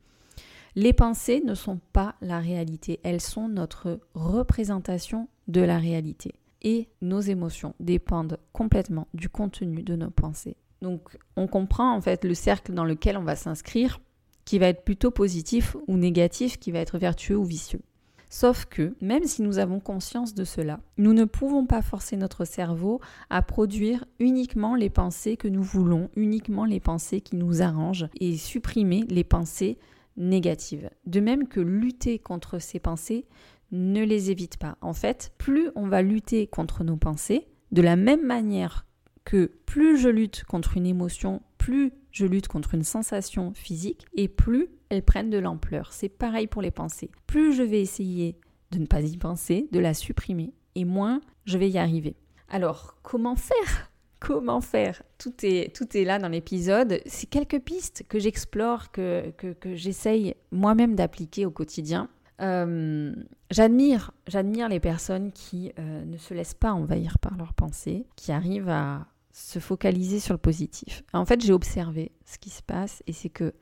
Les 0.75 0.93
pensées 0.93 1.43
ne 1.45 1.55
sont 1.55 1.81
pas 1.93 2.15
la 2.23 2.41
réalité, 2.41 2.99
elles 3.03 3.21
sont 3.21 3.49
notre 3.49 4.01
représentation 4.15 5.29
de 5.49 5.61
la 5.61 5.79
réalité. 5.79 6.35
Et 6.63 6.89
nos 7.03 7.21
émotions 7.21 7.75
dépendent 7.81 8.39
complètement 8.53 9.09
du 9.13 9.29
contenu 9.29 9.83
de 9.83 9.97
nos 9.97 10.11
pensées. 10.11 10.57
Donc 10.81 11.19
on 11.37 11.47
comprend 11.47 11.95
en 11.95 12.01
fait 12.01 12.25
le 12.25 12.35
cercle 12.35 12.73
dans 12.73 12.85
lequel 12.85 13.17
on 13.17 13.25
va 13.25 13.37
s'inscrire, 13.37 14.01
qui 14.45 14.59
va 14.59 14.69
être 14.69 14.85
plutôt 14.85 15.11
positif 15.11 15.77
ou 15.87 15.97
négatif, 15.97 16.59
qui 16.59 16.73
va 16.73 16.79
être 16.79 16.99
vertueux 16.99 17.37
ou 17.37 17.45
vicieux. 17.45 17.83
Sauf 18.35 18.65
que, 18.65 18.95
même 19.03 19.25
si 19.25 19.43
nous 19.43 19.59
avons 19.59 19.79
conscience 19.79 20.33
de 20.33 20.45
cela, 20.45 20.81
nous 20.97 21.13
ne 21.13 21.27
pouvons 21.27 21.67
pas 21.67 21.83
forcer 21.83 22.17
notre 22.17 22.47
cerveau 22.47 22.99
à 23.29 23.43
produire 23.43 24.07
uniquement 24.21 24.75
les 24.75 24.89
pensées 24.89 25.37
que 25.37 25.49
nous 25.49 25.63
voulons, 25.63 26.09
uniquement 26.17 26.65
les 26.65 26.81
pensées 26.81 27.21
qui 27.21 27.37
nous 27.37 27.61
arrangent, 27.61 28.09
et 28.21 28.39
supprimer 28.39 29.05
les 29.11 29.23
pensées 29.23 29.77
négatives. 30.17 30.89
De 31.05 31.21
même 31.21 31.47
que 31.47 31.61
lutter 31.61 32.19
contre 32.19 32.59
ces 32.59 32.79
pensées 32.79 33.27
ne 33.71 34.03
les 34.03 34.31
évite 34.31 34.57
pas. 34.57 34.79
En 34.81 34.95
fait, 34.95 35.35
plus 35.37 35.69
on 35.77 35.87
va 35.87 36.01
lutter 36.01 36.47
contre 36.47 36.85
nos 36.85 36.97
pensées, 36.97 37.49
de 37.71 37.83
la 37.83 37.97
même 37.97 38.25
manière 38.25 38.87
que 39.25 39.53
plus 39.67 39.99
je 39.99 40.09
lutte 40.09 40.45
contre 40.45 40.79
une 40.79 40.87
émotion, 40.87 41.43
plus 41.59 41.93
je 42.13 42.27
lutte 42.27 42.49
contre 42.49 42.75
une 42.75 42.85
sensation 42.85 43.53
physique, 43.55 44.07
et 44.15 44.29
plus 44.29 44.69
elles 44.91 45.03
prennent 45.03 45.31
de 45.31 45.39
l'ampleur. 45.39 45.93
C'est 45.93 46.09
pareil 46.09 46.47
pour 46.47 46.63
les 46.63 46.71
pensées. 46.71 47.11
Plus 47.27 47.55
je 47.55 47.63
vais 47.63 47.81
essayer 47.81 48.37
de 48.71 48.79
ne 48.79 48.87
pas 48.87 49.01
y 49.01 49.17
penser, 49.17 49.69
de 49.73 49.81
la 49.81 49.95
supprimer, 49.95 50.53
et 50.75 50.85
moins 50.85 51.21
je 51.45 51.59
vais 51.59 51.71
y 51.71 51.79
arriver. 51.79 52.17
Alors, 52.49 52.97
comment 53.03 53.37
faire? 53.37 53.91
Comment 54.21 54.61
faire? 54.61 55.03
Tout 55.19 55.35
est, 55.43 55.75
tout 55.75 55.97
est 55.97 56.05
là 56.05 56.21
dans 56.21 56.29
l'épisode. 56.29 57.01
C'est 57.07 57.29
quelques 57.29 57.59
pistes 57.59 58.05
que 58.09 58.21
j'explore, 58.21 58.93
que, 58.93 59.31
que, 59.31 59.75
j'essaye 59.75 60.37
moi-même 60.53 60.95
d'appliquer 60.95 61.45
au 61.45 61.51
quotidien. 61.51 62.09
Euh, 62.41 63.13
j'admire, 63.51 64.13
j'admire 64.29 64.69
les 64.69 64.79
personnes 64.79 65.33
qui 65.33 65.73
euh, 65.77 66.05
ne 66.05 66.17
se 66.19 66.35
laissent 66.35 66.55
pas 66.55 66.73
envahir 66.73 67.19
par 67.19 67.37
leurs 67.37 67.53
pensées, 67.53 68.07
qui 68.15 68.31
arrivent 68.31 68.69
à 68.69 69.09
se 69.33 69.59
focaliser 69.59 70.21
sur 70.21 70.35
le 70.35 70.39
positif. 70.39 71.03
En 71.13 71.25
fait, 71.25 71.41
j'ai 71.41 71.53
observé 71.53 72.13
ce 72.27 72.39
qui 72.39 72.51
se 72.51 72.63
passe 72.63 73.03
et 73.07 73.13
c'est 73.13 73.31
que 73.31 73.55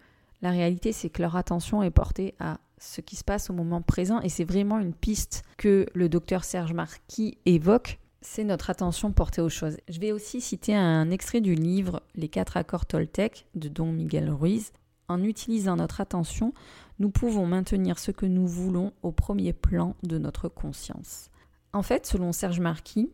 la 0.43 0.51
réalité, 0.51 0.93
c'est 0.93 1.11
que 1.11 1.23
leur 1.23 1.37
attention 1.37 1.83
est 1.83 1.91
portée 1.91 2.35
à 2.41 2.59
ce 2.79 3.01
qui 3.01 3.17
se 3.17 3.25
passe 3.25 3.51
au 3.51 3.53
moment 3.53 3.83
présent 3.83 4.21
et 4.21 4.29
c'est 4.29 4.45
vraiment 4.45 4.79
une 4.79 4.95
piste 4.95 5.43
que 5.59 5.87
le 5.95 6.09
docteur 6.09 6.45
Serge 6.45 6.73
Marquis 6.73 7.39
évoque. 7.47 7.99
C'est 8.23 8.45
notre 8.45 8.71
attention 8.71 9.13
portée 9.13 9.41
aux 9.41 9.49
choses. 9.49 9.77
Je 9.89 10.01
vais 10.01 10.13
aussi 10.13 10.41
citer 10.41 10.75
un 10.75 11.11
extrait 11.11 11.41
du 11.41 11.55
livre 11.55 12.03
Les 12.15 12.29
quatre 12.29 12.57
accords 12.57 12.87
Toltec 12.87 13.47
de 13.55 13.69
Don 13.69 13.93
Miguel 13.93 14.31
Ruiz. 14.31 14.73
En 15.09 15.23
utilisant 15.23 15.77
notre 15.77 16.01
attention, 16.01 16.53
nous 16.99 17.11
pouvons 17.11 17.47
maintenir 17.47 17.99
ce 17.99 18.11
que 18.11 18.27
nous 18.27 18.47
voulons 18.47 18.93
au 19.03 19.11
premier 19.11 19.53
plan 19.53 19.97
de 20.03 20.19
notre 20.19 20.49
conscience. 20.49 21.31
En 21.73 21.83
fait, 21.83 22.07
selon 22.07 22.33
Serge 22.33 22.61
Marquis, 22.61 23.11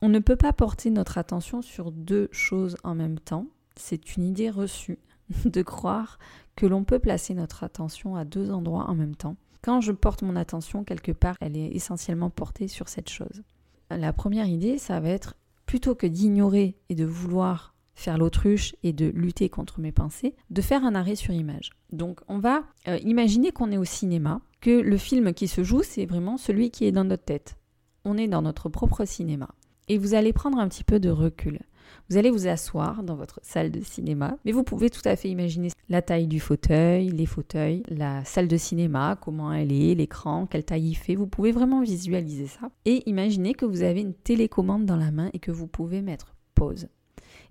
On 0.00 0.08
ne 0.08 0.20
peut 0.20 0.36
pas 0.36 0.52
porter 0.52 0.90
notre 0.90 1.18
attention 1.18 1.60
sur 1.60 1.90
deux 1.90 2.28
choses 2.30 2.76
en 2.84 2.94
même 2.94 3.18
temps. 3.18 3.46
C'est 3.76 4.16
une 4.16 4.24
idée 4.24 4.50
reçue 4.50 4.98
de 5.44 5.62
croire 5.62 6.18
que 6.56 6.66
l'on 6.66 6.84
peut 6.84 6.98
placer 6.98 7.34
notre 7.34 7.64
attention 7.64 8.16
à 8.16 8.24
deux 8.24 8.50
endroits 8.50 8.88
en 8.88 8.94
même 8.94 9.16
temps. 9.16 9.36
Quand 9.62 9.80
je 9.80 9.92
porte 9.92 10.22
mon 10.22 10.36
attention 10.36 10.84
quelque 10.84 11.12
part, 11.12 11.36
elle 11.40 11.56
est 11.56 11.74
essentiellement 11.74 12.30
portée 12.30 12.68
sur 12.68 12.88
cette 12.88 13.10
chose. 13.10 13.42
La 13.90 14.12
première 14.12 14.46
idée, 14.46 14.78
ça 14.78 15.00
va 15.00 15.08
être 15.08 15.34
plutôt 15.66 15.94
que 15.94 16.06
d'ignorer 16.06 16.76
et 16.88 16.94
de 16.94 17.04
vouloir 17.04 17.74
faire 17.94 18.18
l'autruche 18.18 18.76
et 18.84 18.92
de 18.92 19.06
lutter 19.06 19.48
contre 19.48 19.80
mes 19.80 19.90
pensées, 19.90 20.36
de 20.50 20.62
faire 20.62 20.84
un 20.84 20.94
arrêt 20.94 21.16
sur 21.16 21.34
image. 21.34 21.70
Donc 21.92 22.20
on 22.28 22.38
va 22.38 22.62
euh, 22.86 22.98
imaginer 22.98 23.50
qu'on 23.50 23.72
est 23.72 23.76
au 23.76 23.84
cinéma, 23.84 24.40
que 24.60 24.70
le 24.70 24.96
film 24.96 25.34
qui 25.34 25.48
se 25.48 25.64
joue, 25.64 25.82
c'est 25.82 26.06
vraiment 26.06 26.36
celui 26.36 26.70
qui 26.70 26.84
est 26.84 26.92
dans 26.92 27.04
notre 27.04 27.24
tête. 27.24 27.56
On 28.04 28.16
est 28.16 28.28
dans 28.28 28.42
notre 28.42 28.68
propre 28.68 29.04
cinéma. 29.04 29.48
Et 29.88 29.98
vous 29.98 30.14
allez 30.14 30.32
prendre 30.32 30.58
un 30.58 30.68
petit 30.68 30.84
peu 30.84 31.00
de 31.00 31.10
recul. 31.10 31.60
Vous 32.10 32.16
allez 32.16 32.30
vous 32.30 32.46
asseoir 32.46 33.02
dans 33.02 33.16
votre 33.16 33.40
salle 33.42 33.70
de 33.70 33.80
cinéma, 33.80 34.36
mais 34.44 34.52
vous 34.52 34.62
pouvez 34.62 34.90
tout 34.90 35.06
à 35.06 35.16
fait 35.16 35.28
imaginer 35.28 35.68
la 35.88 36.02
taille 36.02 36.26
du 36.26 36.40
fauteuil, 36.40 37.10
les 37.10 37.26
fauteuils, 37.26 37.82
la 37.88 38.24
salle 38.24 38.48
de 38.48 38.56
cinéma, 38.56 39.18
comment 39.20 39.52
elle 39.52 39.72
est, 39.72 39.94
l'écran, 39.94 40.46
quelle 40.46 40.64
taille 40.64 40.90
il 40.90 40.94
fait. 40.94 41.14
Vous 41.14 41.26
pouvez 41.26 41.52
vraiment 41.52 41.82
visualiser 41.82 42.46
ça. 42.46 42.70
Et 42.84 43.08
imaginez 43.08 43.54
que 43.54 43.66
vous 43.66 43.82
avez 43.82 44.00
une 44.00 44.14
télécommande 44.14 44.86
dans 44.86 44.96
la 44.96 45.10
main 45.10 45.30
et 45.32 45.38
que 45.38 45.50
vous 45.50 45.66
pouvez 45.66 46.02
mettre 46.02 46.34
pause. 46.54 46.88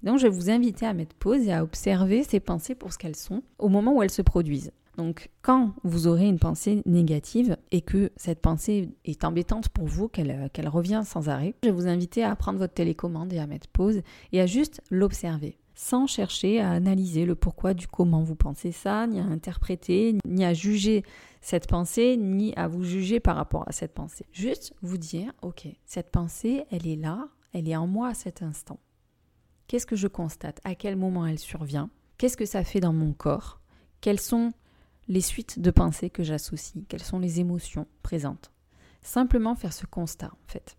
Donc 0.04 0.20
je 0.20 0.24
vais 0.24 0.34
vous 0.34 0.50
inviter 0.50 0.86
à 0.86 0.94
mettre 0.94 1.16
pause 1.16 1.48
et 1.48 1.54
à 1.54 1.64
observer 1.64 2.24
ces 2.24 2.40
pensées 2.40 2.76
pour 2.76 2.94
ce 2.94 2.98
qu'elles 2.98 3.16
sont 3.16 3.42
au 3.58 3.70
moment 3.70 3.96
où 3.96 4.04
elles 4.04 4.12
se 4.12 4.22
produisent. 4.22 4.72
Donc 4.98 5.30
quand 5.42 5.74
vous 5.84 6.08
aurez 6.08 6.28
une 6.28 6.40
pensée 6.40 6.82
négative 6.86 7.56
et 7.72 7.82
que 7.82 8.12
cette 8.16 8.42
pensée 8.42 8.90
est 9.06 9.24
embêtante 9.24 9.70
pour 9.70 9.86
vous, 9.86 10.08
qu'elle 10.08 10.50
revient 10.68 11.04
sans 11.06 11.30
arrêt, 11.30 11.54
je 11.64 11.70
vais 11.70 11.76
vous 11.76 11.88
inviter 11.88 12.24
à 12.24 12.36
prendre 12.36 12.60
votre 12.60 12.74
télécommande 12.74 13.32
et 13.32 13.40
à 13.40 13.48
mettre 13.48 13.68
pause 13.68 14.02
et 14.32 14.42
à 14.42 14.48
juste 14.48 14.82
l'observer 14.90 15.58
sans 15.78 16.08
chercher 16.08 16.60
à 16.60 16.72
analyser 16.72 17.24
le 17.26 17.36
pourquoi 17.36 17.76
du 17.76 17.88
comment 17.88 18.24
vous 18.24 18.36
pensez 18.36 18.72
ça, 18.72 19.06
ni 19.06 19.20
à 19.20 19.24
interpréter, 19.24 20.18
ni 20.26 20.44
à 20.44 20.56
juger 20.56 21.04
cette 21.40 21.68
pensée, 21.68 22.18
ni 22.18 22.52
à 22.56 22.68
vous 22.68 22.84
juger 22.84 23.20
par 23.20 23.36
rapport 23.36 23.64
à 23.68 23.72
cette 23.72 23.94
pensée. 23.94 24.26
Juste 24.32 24.74
vous 24.82 24.98
dire, 24.98 25.32
ok, 25.44 25.68
cette 25.86 26.10
pensée, 26.10 26.66
elle 26.72 26.88
est 26.88 26.96
là, 26.96 27.28
elle 27.54 27.70
est 27.70 27.76
en 27.76 27.86
moi 27.86 28.08
à 28.08 28.14
cet 28.16 28.42
instant. 28.42 28.80
Qu'est-ce 29.68 29.86
que 29.86 29.96
je 29.96 30.08
constate? 30.08 30.60
À 30.64 30.74
quel 30.74 30.96
moment 30.96 31.28
elle 31.28 31.38
survient? 31.38 31.92
Qu'est-ce 32.18 32.38
que 32.38 32.46
ça 32.46 32.64
fait 32.64 32.80
dans 32.80 32.94
mon 32.94 33.14
corps? 33.14 33.62
Quelles 34.02 34.20
sont 34.20 34.54
les 35.08 35.22
suites 35.22 35.60
de 35.60 35.72
pensées 35.72 36.10
que 36.10 36.24
j'associe, 36.24 36.84
quelles 36.88 37.04
sont 37.04 37.20
les 37.20 37.40
émotions 37.40 37.88
présentes. 38.04 38.52
Simplement 39.02 39.56
faire 39.56 39.74
ce 39.74 39.86
constat 39.86 40.28
en 40.28 40.52
fait. 40.52 40.78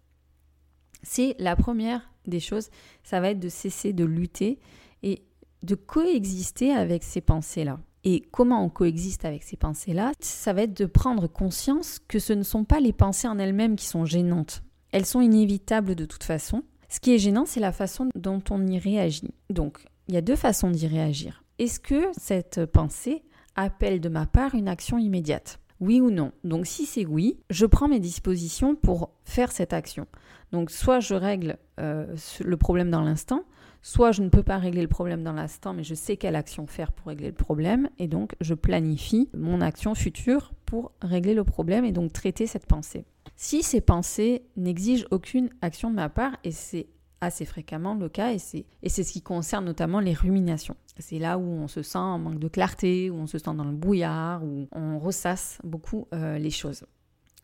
C'est 1.02 1.36
la 1.38 1.56
première 1.56 2.10
des 2.26 2.40
choses, 2.40 2.70
ça 3.02 3.20
va 3.20 3.30
être 3.30 3.40
de 3.40 3.48
cesser 3.48 3.92
de 3.92 4.04
lutter 4.04 4.58
et 5.02 5.24
de 5.62 5.74
coexister 5.74 6.72
avec 6.72 7.04
ces 7.04 7.20
pensées-là. 7.20 7.80
Et 8.04 8.22
comment 8.30 8.64
on 8.64 8.68
coexiste 8.68 9.24
avec 9.24 9.42
ces 9.42 9.56
pensées-là? 9.56 10.12
Ça 10.20 10.52
va 10.52 10.62
être 10.62 10.76
de 10.76 10.86
prendre 10.86 11.26
conscience 11.26 11.98
que 12.06 12.18
ce 12.18 12.32
ne 12.32 12.42
sont 12.42 12.64
pas 12.64 12.80
les 12.80 12.92
pensées 12.92 13.28
en 13.28 13.38
elles-mêmes 13.38 13.76
qui 13.76 13.86
sont 13.86 14.04
gênantes. 14.04 14.62
Elles 14.92 15.06
sont 15.06 15.20
inévitables 15.20 15.94
de 15.94 16.04
toute 16.04 16.24
façon. 16.24 16.62
Ce 16.88 17.00
qui 17.00 17.12
est 17.12 17.18
gênant, 17.18 17.44
c'est 17.44 17.60
la 17.60 17.72
façon 17.72 18.08
dont 18.14 18.42
on 18.50 18.66
y 18.66 18.78
réagit. 18.78 19.34
Donc, 19.50 19.84
il 20.06 20.14
y 20.14 20.16
a 20.16 20.22
deux 20.22 20.36
façons 20.36 20.70
d'y 20.70 20.86
réagir. 20.86 21.44
Est-ce 21.58 21.80
que 21.80 22.08
cette 22.16 22.64
pensée 22.66 23.24
appelle 23.64 24.00
de 24.00 24.08
ma 24.08 24.26
part 24.26 24.54
une 24.54 24.68
action 24.68 24.98
immédiate 24.98 25.60
oui 25.80 26.00
ou 26.00 26.10
non 26.10 26.32
Donc 26.44 26.66
si 26.66 26.86
c'est 26.86 27.06
oui, 27.06 27.38
je 27.50 27.66
prends 27.66 27.88
mes 27.88 28.00
dispositions 28.00 28.74
pour 28.74 29.10
faire 29.24 29.52
cette 29.52 29.72
action. 29.72 30.06
Donc 30.52 30.70
soit 30.70 31.00
je 31.00 31.14
règle 31.14 31.58
euh, 31.78 32.14
le 32.40 32.56
problème 32.56 32.90
dans 32.90 33.02
l'instant, 33.02 33.44
soit 33.82 34.12
je 34.12 34.22
ne 34.22 34.28
peux 34.28 34.42
pas 34.42 34.58
régler 34.58 34.82
le 34.82 34.88
problème 34.88 35.22
dans 35.22 35.32
l'instant, 35.32 35.74
mais 35.74 35.84
je 35.84 35.94
sais 35.94 36.16
quelle 36.16 36.36
action 36.36 36.66
faire 36.66 36.92
pour 36.92 37.08
régler 37.08 37.28
le 37.28 37.34
problème, 37.34 37.88
et 37.98 38.08
donc 38.08 38.34
je 38.40 38.54
planifie 38.54 39.28
mon 39.34 39.60
action 39.60 39.94
future 39.94 40.52
pour 40.66 40.92
régler 41.00 41.34
le 41.34 41.44
problème 41.44 41.84
et 41.84 41.92
donc 41.92 42.12
traiter 42.12 42.46
cette 42.46 42.66
pensée. 42.66 43.04
Si 43.36 43.62
ces 43.62 43.80
pensées 43.80 44.42
n'exigent 44.56 45.06
aucune 45.10 45.50
action 45.62 45.90
de 45.90 45.96
ma 45.96 46.08
part, 46.08 46.36
et 46.42 46.50
c'est 46.50 46.86
assez 47.20 47.44
fréquemment 47.44 47.94
le 47.94 48.08
cas 48.08 48.32
et 48.32 48.38
c'est, 48.38 48.64
et 48.82 48.88
c'est 48.88 49.02
ce 49.02 49.12
qui 49.12 49.22
concerne 49.22 49.64
notamment 49.64 50.00
les 50.00 50.14
ruminations. 50.14 50.76
C'est 50.98 51.18
là 51.18 51.38
où 51.38 51.42
on 51.42 51.68
se 51.68 51.82
sent 51.82 51.98
en 51.98 52.18
manque 52.18 52.38
de 52.38 52.48
clarté, 52.48 53.10
où 53.10 53.16
on 53.16 53.26
se 53.26 53.38
sent 53.38 53.54
dans 53.54 53.64
le 53.64 53.72
brouillard, 53.72 54.44
où 54.44 54.68
on 54.72 54.98
ressasse 54.98 55.58
beaucoup 55.64 56.06
euh, 56.12 56.38
les 56.38 56.50
choses. 56.50 56.84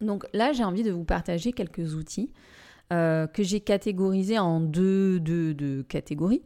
Donc 0.00 0.26
là, 0.32 0.52
j'ai 0.52 0.64
envie 0.64 0.82
de 0.82 0.90
vous 0.90 1.04
partager 1.04 1.52
quelques 1.52 1.94
outils 1.94 2.32
euh, 2.92 3.26
que 3.26 3.42
j'ai 3.42 3.60
catégorisés 3.60 4.38
en 4.38 4.60
deux, 4.60 5.20
deux, 5.20 5.54
deux 5.54 5.82
catégories. 5.84 6.42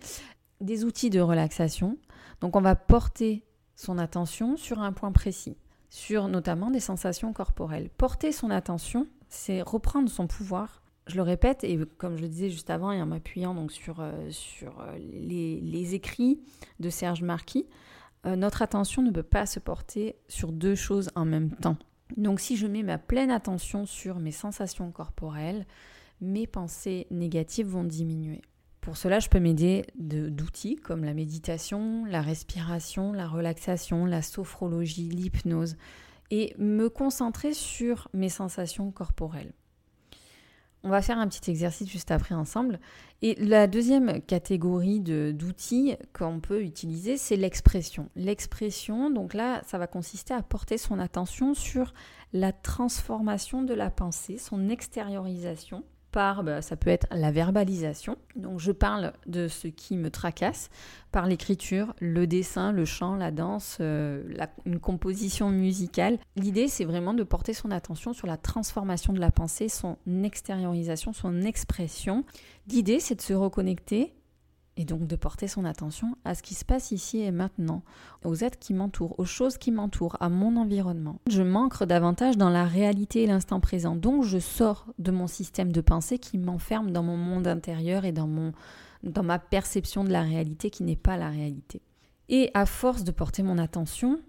Des 0.60 0.84
outils 0.84 1.10
de 1.10 1.20
relaxation. 1.20 1.98
Donc 2.40 2.56
on 2.56 2.60
va 2.60 2.76
porter 2.76 3.44
son 3.74 3.98
attention 3.98 4.56
sur 4.56 4.80
un 4.80 4.92
point 4.92 5.12
précis, 5.12 5.56
sur 5.88 6.28
notamment 6.28 6.70
des 6.70 6.80
sensations 6.80 7.32
corporelles. 7.32 7.90
Porter 7.96 8.32
son 8.32 8.50
attention, 8.50 9.06
c'est 9.28 9.62
reprendre 9.62 10.08
son 10.08 10.26
pouvoir 10.26 10.77
je 11.08 11.16
le 11.16 11.22
répète, 11.22 11.64
et 11.64 11.78
comme 11.96 12.16
je 12.16 12.22
le 12.22 12.28
disais 12.28 12.50
juste 12.50 12.70
avant, 12.70 12.92
et 12.92 13.00
en 13.00 13.06
m'appuyant 13.06 13.54
donc 13.54 13.72
sur, 13.72 14.00
euh, 14.00 14.30
euh, 14.62 14.98
les, 14.98 15.94
écrits 15.94 16.40
de 16.80 16.90
Serge 16.90 17.22
Marquis, 17.22 17.66
euh, 18.26 18.36
notre 18.36 18.62
attention 18.62 19.02
ne 19.02 19.10
peut 19.10 19.22
pas 19.22 19.46
se 19.46 19.58
porter 19.58 20.16
sur 20.28 20.52
deux 20.52 20.74
choses 20.74 21.10
en 21.14 21.24
même 21.24 21.50
temps. 21.50 21.76
Donc 22.16 22.40
si 22.40 22.56
je 22.56 22.66
mets 22.66 22.82
ma 22.82 22.98
pleine 22.98 23.30
attention 23.30 23.86
sur 23.86 24.18
mes 24.18 24.32
sensations 24.32 24.90
corporelles, 24.90 25.66
mes 26.20 26.46
pensées 26.46 27.06
négatives 27.10 27.68
vont 27.68 27.84
diminuer. 27.84 28.42
Pour 28.80 28.96
cela, 28.96 29.18
je 29.18 29.28
peux 29.28 29.40
m'aider 29.40 29.84
d'outils 29.96 30.76
comme 30.76 31.04
la 31.04 31.14
méditation, 31.14 32.04
la 32.06 32.22
respiration, 32.22 33.12
la 33.12 33.28
relaxation, 33.28 34.06
la 34.06 34.22
sophrologie, 34.22 35.08
l'hypnose, 35.08 35.76
et 36.30 36.54
me 36.58 36.88
concentrer 36.88 37.54
sur 37.54 38.08
mes 38.12 38.28
sensations 38.28 38.90
corporelles. 38.90 39.52
On 40.84 40.90
va 40.90 41.02
faire 41.02 41.18
un 41.18 41.26
petit 41.26 41.50
exercice 41.50 41.90
juste 41.90 42.10
après 42.10 42.34
ensemble. 42.34 42.78
Et 43.20 43.34
la 43.36 43.66
deuxième 43.66 44.22
catégorie 44.22 45.00
d'outils 45.00 45.96
qu'on 46.12 46.40
peut 46.40 46.62
utiliser, 46.62 47.16
c'est 47.16 47.36
l'expression. 47.36 48.08
L'expression, 48.14 49.10
donc 49.10 49.34
là, 49.34 49.62
ça 49.66 49.78
va 49.78 49.86
consister 49.88 50.34
à 50.34 50.42
porter 50.42 50.78
son 50.78 50.98
attention 50.98 51.54
sur 51.54 51.92
la 52.32 52.52
transformation 52.52 53.62
de 53.62 53.74
la 53.74 53.90
pensée, 53.90 54.38
son 54.38 54.68
extériorisation 54.68 55.82
par, 56.12 56.42
bah, 56.42 56.62
ça 56.62 56.76
peut 56.76 56.90
être 56.90 57.06
la 57.10 57.30
verbalisation. 57.30 58.16
Donc 58.36 58.60
je 58.60 58.72
parle 58.72 59.12
de 59.26 59.48
ce 59.48 59.68
qui 59.68 59.96
me 59.96 60.10
tracasse 60.10 60.70
par 61.12 61.26
l'écriture, 61.26 61.94
le 62.00 62.26
dessin, 62.26 62.72
le 62.72 62.84
chant, 62.84 63.16
la 63.16 63.30
danse, 63.30 63.78
euh, 63.80 64.22
une 64.64 64.80
composition 64.80 65.50
musicale. 65.50 66.18
L'idée, 66.36 66.68
c'est 66.68 66.84
vraiment 66.84 67.14
de 67.14 67.22
porter 67.22 67.54
son 67.54 67.70
attention 67.70 68.12
sur 68.12 68.26
la 68.26 68.36
transformation 68.36 69.12
de 69.12 69.20
la 69.20 69.30
pensée, 69.30 69.68
son 69.68 69.96
extériorisation, 70.22 71.12
son 71.12 71.42
expression. 71.42 72.24
L'idée, 72.68 73.00
c'est 73.00 73.14
de 73.14 73.22
se 73.22 73.34
reconnecter 73.34 74.14
et 74.78 74.84
donc 74.84 75.06
de 75.06 75.16
porter 75.16 75.48
son 75.48 75.64
attention 75.64 76.16
à 76.24 76.34
ce 76.34 76.42
qui 76.42 76.54
se 76.54 76.64
passe 76.64 76.92
ici 76.92 77.18
et 77.18 77.32
maintenant, 77.32 77.82
aux 78.24 78.36
êtres 78.36 78.58
qui 78.58 78.72
m'entourent, 78.72 79.18
aux 79.18 79.24
choses 79.24 79.58
qui 79.58 79.72
m'entourent, 79.72 80.16
à 80.20 80.28
mon 80.28 80.56
environnement. 80.56 81.20
Je 81.28 81.42
m'ancre 81.42 81.84
davantage 81.84 82.38
dans 82.38 82.48
la 82.48 82.64
réalité 82.64 83.24
et 83.24 83.26
l'instant 83.26 83.60
présent, 83.60 83.96
donc 83.96 84.24
je 84.24 84.38
sors 84.38 84.86
de 84.98 85.10
mon 85.10 85.26
système 85.26 85.72
de 85.72 85.80
pensée 85.80 86.18
qui 86.18 86.38
m'enferme 86.38 86.92
dans 86.92 87.02
mon 87.02 87.16
monde 87.16 87.48
intérieur 87.48 88.04
et 88.04 88.12
dans, 88.12 88.28
mon, 88.28 88.52
dans 89.02 89.24
ma 89.24 89.40
perception 89.40 90.04
de 90.04 90.10
la 90.10 90.22
réalité 90.22 90.70
qui 90.70 90.84
n'est 90.84 90.96
pas 90.96 91.16
la 91.16 91.28
réalité. 91.28 91.82
Et 92.28 92.50
à 92.54 92.64
force 92.64 93.04
de 93.04 93.10
porter 93.10 93.42
mon 93.42 93.58
attention, 93.58 94.20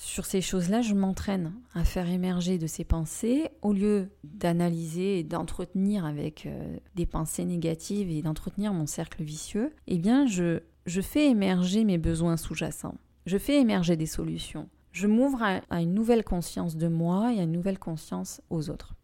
sur 0.00 0.24
ces 0.24 0.40
choses-là, 0.40 0.80
je 0.80 0.94
m'entraîne 0.94 1.52
à 1.74 1.84
faire 1.84 2.08
émerger 2.08 2.56
de 2.56 2.66
ces 2.66 2.84
pensées 2.84 3.50
au 3.60 3.74
lieu 3.74 4.08
d'analyser 4.24 5.18
et 5.18 5.24
d'entretenir 5.24 6.06
avec 6.06 6.46
euh, 6.46 6.78
des 6.94 7.04
pensées 7.04 7.44
négatives 7.44 8.10
et 8.10 8.22
d'entretenir 8.22 8.72
mon 8.72 8.86
cercle 8.86 9.22
vicieux. 9.22 9.74
Eh 9.88 9.98
bien, 9.98 10.24
je, 10.24 10.60
je 10.86 11.02
fais 11.02 11.26
émerger 11.26 11.84
mes 11.84 11.98
besoins 11.98 12.38
sous-jacents. 12.38 12.94
Je 13.26 13.36
fais 13.36 13.60
émerger 13.60 13.94
des 13.98 14.06
solutions. 14.06 14.70
Je 14.92 15.06
m'ouvre 15.06 15.42
à, 15.42 15.60
à 15.68 15.82
une 15.82 15.92
nouvelle 15.92 16.24
conscience 16.24 16.78
de 16.78 16.88
moi 16.88 17.34
et 17.34 17.38
à 17.38 17.42
une 17.42 17.52
nouvelle 17.52 17.78
conscience 17.78 18.40
aux 18.48 18.70
autres. 18.70 18.94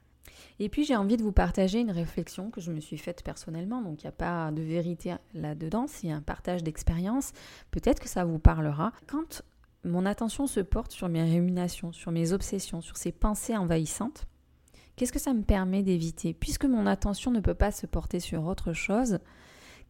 Et 0.59 0.71
puis 0.71 0.85
j'ai 0.85 0.97
envie 0.97 1.19
de 1.19 1.23
vous 1.23 1.33
partager 1.33 1.79
une 1.79 1.91
réflexion 1.91 2.51
que 2.51 2.63
je 2.63 2.73
me 2.73 2.81
suis 2.81 2.97
faite 2.97 3.23
personnellement, 3.23 3.83
donc 3.83 4.03
il 4.03 4.07
n'y 4.07 4.09
a 4.09 4.13
pas 4.13 4.51
de 4.51 4.63
vérité 4.63 5.15
là-dedans, 5.35 5.85
c'est 5.87 6.11
un 6.11 6.23
partage 6.23 6.63
d'expérience, 6.65 7.33
peut-être 7.71 8.01
que 8.01 8.09
ça 8.09 8.25
vous 8.25 8.39
parlera. 8.39 8.93
Quand 9.07 9.43
mon 9.87 10.05
attention 10.05 10.47
se 10.47 10.61
porte 10.61 10.93
sur 10.93 11.09
mes 11.09 11.23
ruminations, 11.23 11.93
sur 11.93 12.11
mes 12.13 12.33
obsessions, 12.33 12.81
sur 12.81 12.97
ces 12.97 13.13
pensées 13.13 13.57
envahissantes, 13.57 14.27
qu'est-ce 14.97 15.13
que 15.13 15.19
ça 15.19 15.33
me 15.33 15.43
permet 15.43 15.83
d'éviter? 15.83 16.35
Puisque 16.35 16.65
mon 16.65 16.87
attention 16.87 17.31
ne 17.31 17.41
peut 17.41 17.55
pas 17.55 17.71
se 17.71 17.87
porter 17.87 18.21
sur 18.21 18.45
autre 18.47 18.73
chose, 18.73 19.19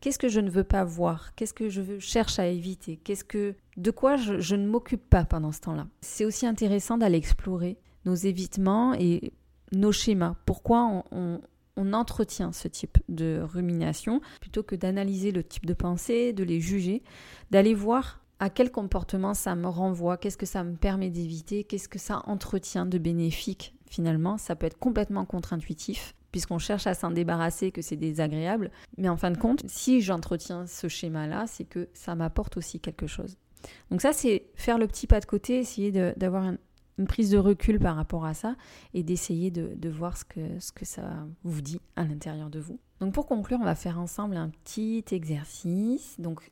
qu'est-ce 0.01 0.19
que 0.19 0.29
je 0.29 0.41
ne 0.41 0.51
veux 0.51 0.65
pas 0.65 0.85
voir? 0.85 1.35
Qu'est-ce 1.35 1.55
que 1.55 1.69
je 1.69 1.99
cherche 1.99 2.39
à 2.39 2.47
éviter? 2.47 2.99
Qu'est-ce 2.99 3.25
que 3.25 3.55
de 3.77 3.91
quoi 3.91 4.17
je, 4.17 4.55
ne 4.55 4.67
m'occupe 4.67 5.09
pas 5.09 5.25
pendant 5.25 5.53
ce 5.53 5.61
temps-là? 5.61 5.87
C'est 6.01 6.25
aussi 6.25 6.47
intéressant 6.47 6.99
d'aller 6.99 7.19
explorer 7.19 7.79
nos 8.05 8.15
évitements 8.15 8.95
et 8.95 9.33
nos 9.73 9.93
schémas. 9.93 10.37
Pourquoi 10.45 11.03
on, 11.11 11.41
on 11.77 11.93
entretient 11.93 12.53
ce 12.53 12.69
type 12.69 12.99
de 13.09 13.41
rumination? 13.43 14.21
Plutôt 14.41 14.63
que 14.63 14.77
d'analyser 14.77 15.33
le 15.33 15.43
type 15.43 15.67
de 15.67 15.75
pensée, 15.75 16.33
de 16.33 16.45
les 16.45 16.61
juger, 16.61 17.03
d'aller 17.51 17.75
voir 17.75 18.21
à 18.39 18.51
quel 18.51 18.71
comportement 18.71 19.35
ça 19.35 19.55
me 19.55 19.69
renvoie, 19.69 20.17
qu'est-ce 20.17 20.37
que 20.37 20.47
ça 20.47 20.65
me 20.65 20.77
permet 20.77 21.11
d'éviter, 21.11 21.65
qu'est-ce 21.65 21.89
que 21.89 21.99
ça 21.99 22.23
entretient 22.27 22.87
de 22.87 22.99
bénéfique 22.99 23.75
finalement. 23.89 24.37
Ça 24.37 24.57
peut 24.57 24.67
être 24.67 24.79
complètement 24.79 25.25
contre-intuitif 25.25 26.15
puisqu'on 26.33 26.59
cherche 26.59 26.87
à 26.87 26.93
s'en 26.93 27.11
débarrasser, 27.11 27.73
que 27.73 27.81
c'est 27.81 27.97
désagréable. 27.97 28.71
Mais 28.99 29.09
en 29.09 29.17
fin 29.17 29.31
de 29.31 29.39
compte, 29.39 29.63
si 29.67 30.03
j'entretiens 30.03 30.67
ce 30.67 30.87
schéma-là, 30.87 31.47
c'est 31.47 31.65
que 31.65 31.89
ça 31.95 32.15
m'apporte 32.15 32.59
aussi 32.59 32.79
quelque 32.79 33.07
chose. 33.07 33.39
Donc 33.91 34.03
ça, 34.03 34.13
c'est 34.13 34.51
faire 34.55 34.77
le 34.77 34.87
petit 34.87 35.07
pas 35.07 35.21
de 35.21 35.25
côté, 35.25 35.59
essayer 35.59 35.91
d'avoir 35.91 36.53
une 36.99 37.07
prise 37.07 37.31
de 37.31 37.39
recul 37.39 37.79
par 37.79 37.97
rapport 37.97 38.27
à 38.27 38.35
ça 38.35 38.55
et 38.93 39.03
d'essayer 39.03 39.51
de, 39.51 39.73
de, 39.77 39.89
voir 39.89 40.19
ce 40.19 40.27
que, 40.27 40.61
ce 40.61 40.73
que 40.73 40.85
ça 40.85 41.27
vous 41.43 41.63
dit 41.63 41.81
à 41.97 42.05
l'intérieur 42.05 42.51
de 42.51 42.61
vous. 42.61 42.79
Donc 43.01 43.15
pour 43.15 43.27
conclure, 43.27 43.59
on 43.61 43.65
va 43.65 43.75
faire 43.75 43.99
ensemble 43.99 44.37
un 44.37 44.51
petit 44.51 45.05
exercice. 45.13 46.21
Donc 46.21 46.51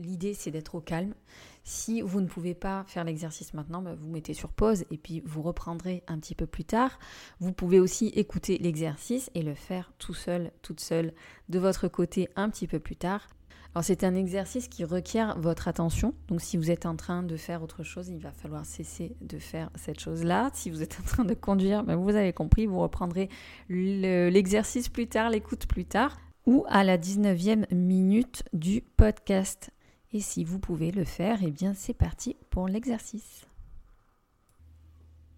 l'idée 0.00 0.34
c'est 0.34 0.50
d'être 0.50 0.74
au 0.74 0.80
calme. 0.80 1.14
Si 1.62 2.00
vous 2.00 2.20
ne 2.20 2.26
pouvez 2.26 2.54
pas 2.54 2.84
faire 2.86 3.04
l'exercice 3.04 3.54
maintenant, 3.54 3.82
bah, 3.82 3.94
vous 3.94 4.08
mettez 4.08 4.34
sur 4.34 4.50
pause 4.50 4.84
et 4.90 4.96
puis 4.96 5.22
vous 5.24 5.42
reprendrez 5.42 6.02
un 6.08 6.18
petit 6.18 6.34
peu 6.34 6.46
plus 6.46 6.64
tard. 6.64 6.98
Vous 7.38 7.52
pouvez 7.52 7.78
aussi 7.78 8.08
écouter 8.08 8.58
l'exercice 8.58 9.30
et 9.34 9.42
le 9.42 9.54
faire 9.54 9.92
tout 9.98 10.14
seul, 10.14 10.50
toute 10.62 10.80
seule, 10.80 11.12
de 11.48 11.58
votre 11.58 11.86
côté 11.86 12.28
un 12.34 12.48
petit 12.48 12.66
peu 12.66 12.78
plus 12.78 12.96
tard. 12.96 13.28
Alors 13.72 13.84
c'est 13.84 14.02
un 14.02 14.16
exercice 14.16 14.66
qui 14.66 14.84
requiert 14.84 15.38
votre 15.38 15.68
attention. 15.68 16.12
Donc 16.26 16.40
si 16.40 16.56
vous 16.56 16.72
êtes 16.72 16.86
en 16.86 16.96
train 16.96 17.22
de 17.22 17.36
faire 17.36 17.62
autre 17.62 17.84
chose, 17.84 18.08
il 18.08 18.18
va 18.18 18.32
falloir 18.32 18.66
cesser 18.66 19.14
de 19.20 19.38
faire 19.38 19.70
cette 19.76 20.00
chose-là. 20.00 20.50
Si 20.54 20.70
vous 20.70 20.82
êtes 20.82 20.98
en 21.00 21.04
train 21.04 21.24
de 21.24 21.34
conduire, 21.34 21.84
bah, 21.84 21.94
vous 21.94 22.16
avez 22.16 22.32
compris, 22.32 22.66
vous 22.66 22.80
reprendrez 22.80 23.28
l'exercice 23.68 24.88
plus 24.88 25.06
tard, 25.06 25.30
l'écoute 25.30 25.66
plus 25.66 25.84
tard 25.84 26.18
ou 26.46 26.64
à 26.68 26.82
la 26.82 26.98
19e 26.98 27.72
minute 27.72 28.42
du 28.52 28.80
podcast. 28.80 29.70
Et 30.12 30.20
si 30.20 30.44
vous 30.44 30.58
pouvez 30.58 30.90
le 30.90 31.04
faire, 31.04 31.38
eh 31.42 31.50
bien 31.50 31.74
c'est 31.74 31.94
parti 31.94 32.36
pour 32.50 32.66
l'exercice. 32.66 33.46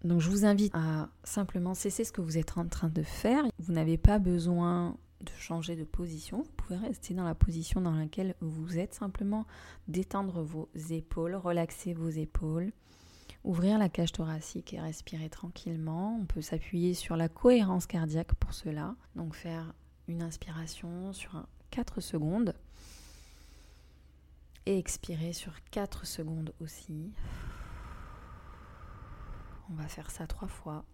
Donc 0.03 0.19
je 0.19 0.29
vous 0.29 0.45
invite 0.45 0.73
à 0.75 1.09
simplement 1.23 1.73
cesser 1.73 2.03
ce 2.03 2.11
que 2.11 2.21
vous 2.21 2.37
êtes 2.37 2.57
en 2.57 2.67
train 2.67 2.89
de 2.89 3.03
faire. 3.03 3.45
Vous 3.59 3.71
n'avez 3.71 3.97
pas 3.97 4.19
besoin 4.19 4.97
de 5.21 5.31
changer 5.37 5.75
de 5.75 5.85
position. 5.85 6.39
Vous 6.39 6.51
pouvez 6.57 6.75
rester 6.75 7.13
dans 7.13 7.23
la 7.23 7.35
position 7.35 7.79
dans 7.79 7.95
laquelle 7.95 8.35
vous 8.41 8.77
êtes. 8.77 8.95
Simplement 8.95 9.45
détendre 9.87 10.41
vos 10.41 10.69
épaules, 10.89 11.35
relaxer 11.35 11.93
vos 11.93 12.09
épaules, 12.09 12.73
ouvrir 13.45 13.77
la 13.77 13.87
cage 13.87 14.11
thoracique 14.11 14.73
et 14.73 14.81
respirer 14.81 15.29
tranquillement. 15.29 16.17
On 16.21 16.25
peut 16.25 16.41
s'appuyer 16.41 16.93
sur 16.93 17.15
la 17.15 17.29
cohérence 17.29 17.85
cardiaque 17.85 18.33
pour 18.35 18.53
cela. 18.53 18.95
Donc 19.15 19.35
faire 19.35 19.73
une 20.09 20.21
inspiration 20.21 21.13
sur 21.13 21.45
4 21.69 22.01
secondes 22.01 22.53
et 24.65 24.77
expirer 24.77 25.33
sur 25.33 25.53
4 25.71 26.05
secondes 26.05 26.53
aussi. 26.59 27.11
On 29.69 29.73
va 29.73 29.87
faire 29.87 30.11
ça 30.11 30.27
trois 30.27 30.47
fois. 30.47 30.85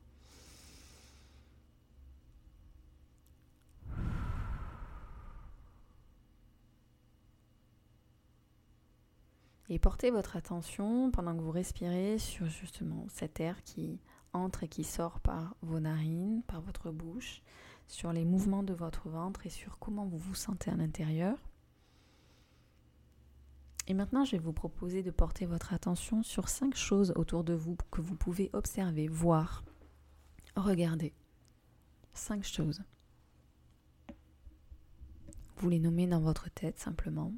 Et 9.71 9.77
portez 9.77 10.09
votre 10.09 10.35
attention 10.35 11.11
pendant 11.11 11.35
que 11.35 11.41
vous 11.41 11.51
respirez 11.51 12.17
sur 12.17 12.47
justement 12.47 13.05
cet 13.09 13.39
air 13.39 13.61
qui 13.63 13.99
entre 14.33 14.63
et 14.63 14.67
qui 14.67 14.83
sort 14.83 15.19
par 15.19 15.55
vos 15.61 15.79
narines, 15.79 16.41
par 16.47 16.61
votre 16.61 16.91
bouche, 16.91 17.41
sur 17.87 18.11
les 18.13 18.25
mouvements 18.25 18.63
de 18.63 18.73
votre 18.73 19.09
ventre 19.09 19.45
et 19.45 19.49
sur 19.49 19.77
comment 19.79 20.05
vous 20.05 20.17
vous 20.17 20.35
sentez 20.35 20.71
à 20.71 20.75
l'intérieur. 20.75 21.37
Et 23.89 23.95
maintenant, 23.95 24.23
je 24.23 24.33
vais 24.33 24.37
vous 24.37 24.53
proposer 24.53 25.01
de 25.01 25.09
porter 25.09 25.47
votre 25.47 25.73
attention 25.73 26.21
sur 26.21 26.47
cinq 26.47 26.75
choses 26.75 27.11
autour 27.15 27.43
de 27.43 27.53
vous 27.53 27.75
que 27.89 28.01
vous 28.01 28.15
pouvez 28.15 28.51
observer, 28.53 29.07
voir, 29.07 29.63
regarder. 30.55 31.11
Cinq 32.13 32.43
choses. 32.43 32.83
Vous 35.57 35.69
les 35.69 35.79
nommez 35.79 36.05
dans 36.05 36.19
votre 36.19 36.51
tête 36.51 36.79
simplement. 36.79 37.33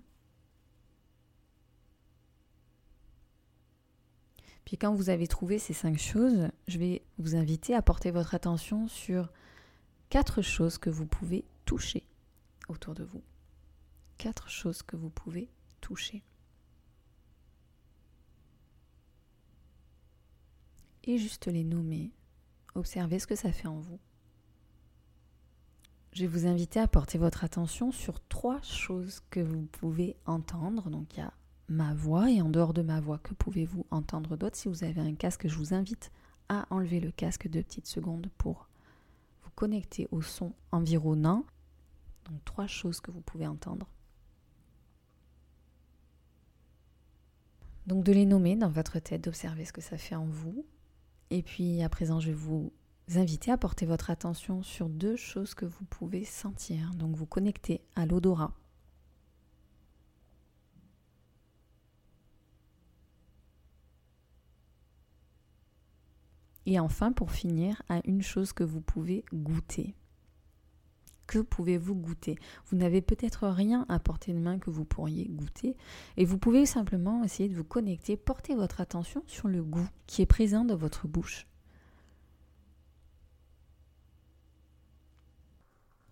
Puis 4.66 4.78
quand 4.78 4.94
vous 4.94 5.10
avez 5.10 5.28
trouvé 5.28 5.58
ces 5.58 5.74
cinq 5.74 5.98
choses, 5.98 6.50
je 6.68 6.78
vais 6.78 7.02
vous 7.18 7.36
inviter 7.36 7.76
à 7.76 7.82
porter 7.82 8.12
votre 8.12 8.36
attention 8.36 8.90
sur 8.90 9.30
quatre 10.10 10.42
choses 10.42 10.78
que 10.78 10.90
vous 10.90 11.06
pouvez 11.06 11.46
toucher 11.64 12.04
autour 12.68 12.94
de 12.94 13.06
vous. 13.06 13.24
Quatre 14.18 14.50
choses 14.50 14.84
que 14.84 14.98
vous 14.98 15.10
pouvez 15.10 15.50
toucher. 15.80 16.24
Et 21.04 21.18
juste 21.18 21.48
les 21.48 21.64
nommer. 21.64 22.12
Observez 22.76 23.20
ce 23.20 23.28
que 23.28 23.36
ça 23.36 23.52
fait 23.52 23.68
en 23.68 23.80
vous. 23.80 24.00
Je 26.14 26.22
vais 26.22 26.28
vous 26.28 26.46
inviter 26.46 26.80
à 26.80 26.88
porter 26.88 27.18
votre 27.18 27.44
attention 27.44 27.92
sur 27.92 28.20
trois 28.28 28.62
choses 28.62 29.22
que 29.30 29.40
vous 29.40 29.62
pouvez 29.62 30.18
entendre. 30.26 30.90
Donc 30.90 31.16
il 31.16 31.20
y 31.20 31.24
a 31.24 31.34
ma 31.70 31.94
voix 31.94 32.30
et 32.30 32.42
en 32.42 32.50
dehors 32.50 32.74
de 32.74 32.82
ma 32.82 33.00
voix, 33.00 33.18
que 33.18 33.34
pouvez-vous 33.34 33.86
entendre 33.92 34.36
d'autre? 34.36 34.58
Si 34.58 34.68
vous 34.68 34.84
avez 34.84 35.00
un 35.00 35.16
casque, 35.16 35.48
je 35.48 35.56
vous 35.56 35.74
invite 35.74 36.12
à 36.50 36.66
enlever 36.70 37.00
le 37.00 37.12
casque 37.12 37.48
deux 37.48 37.64
petites 37.64 37.88
secondes 37.88 38.28
pour 38.38 38.68
vous 39.44 39.52
connecter 39.56 40.10
au 40.12 40.22
son 40.22 40.54
environnant. 40.72 41.46
Donc 42.26 42.44
trois 42.44 42.68
choses 42.68 43.00
que 43.00 43.10
vous 43.10 43.22
pouvez 43.22 43.48
entendre. 43.48 43.88
Donc 47.88 48.04
de 48.04 48.12
les 48.12 48.26
nommer 48.26 48.58
dans 48.58 48.70
votre 48.70 49.00
tête, 49.00 49.24
d'observer 49.24 49.66
ce 49.66 49.74
que 49.74 49.82
ça 49.82 49.98
fait 49.98 50.16
en 50.16 50.26
vous. 50.26 50.66
Et 51.32 51.44
puis 51.44 51.82
à 51.82 51.88
présent, 51.88 52.20
je 52.20 52.28
vais 52.28 52.36
vous 52.36 52.74
inviter 53.16 53.52
à 53.52 53.58
porter 53.58 53.86
votre 53.86 54.10
attention 54.10 54.64
sur 54.64 54.90
deux 54.90 55.16
choses 55.16 55.54
que 55.54 55.66
vous 55.66 55.86
pouvez 55.86 56.26
sentir. 56.26 56.94
Donc 56.96 57.16
vous 57.16 57.26
connecter 57.26 57.82
à 57.96 58.06
l'odorat. 58.06 58.54
Et 66.66 66.80
enfin, 66.80 67.14
pour 67.14 67.32
finir, 67.32 67.82
à 67.90 68.02
une 68.06 68.22
chose 68.22 68.52
que 68.52 68.64
vous 68.64 68.82
pouvez 68.82 69.24
goûter. 69.34 69.96
Que 71.32 71.40
pouvez-vous 71.40 71.96
goûter? 71.96 72.38
Vous 72.66 72.76
n'avez 72.76 73.02
peut-être 73.02 73.48
rien 73.48 73.86
à 73.88 74.00
portée 74.00 74.34
de 74.34 74.38
main 74.38 74.60
que 74.60 74.70
vous 74.70 74.84
pourriez 74.84 75.30
goûter 75.30 75.78
et 76.18 76.26
vous 76.26 76.38
pouvez 76.38 76.66
simplement 76.66 77.24
essayer 77.24 77.48
de 77.48 77.56
vous 77.56 77.64
connecter, 77.64 78.18
porter 78.18 78.54
votre 78.54 78.82
attention 78.82 79.24
sur 79.28 79.48
le 79.48 79.64
goût 79.64 79.88
qui 80.08 80.22
est 80.22 80.26
présent 80.26 80.66
dans 80.66 80.76
votre 80.76 81.08
bouche. 81.08 81.48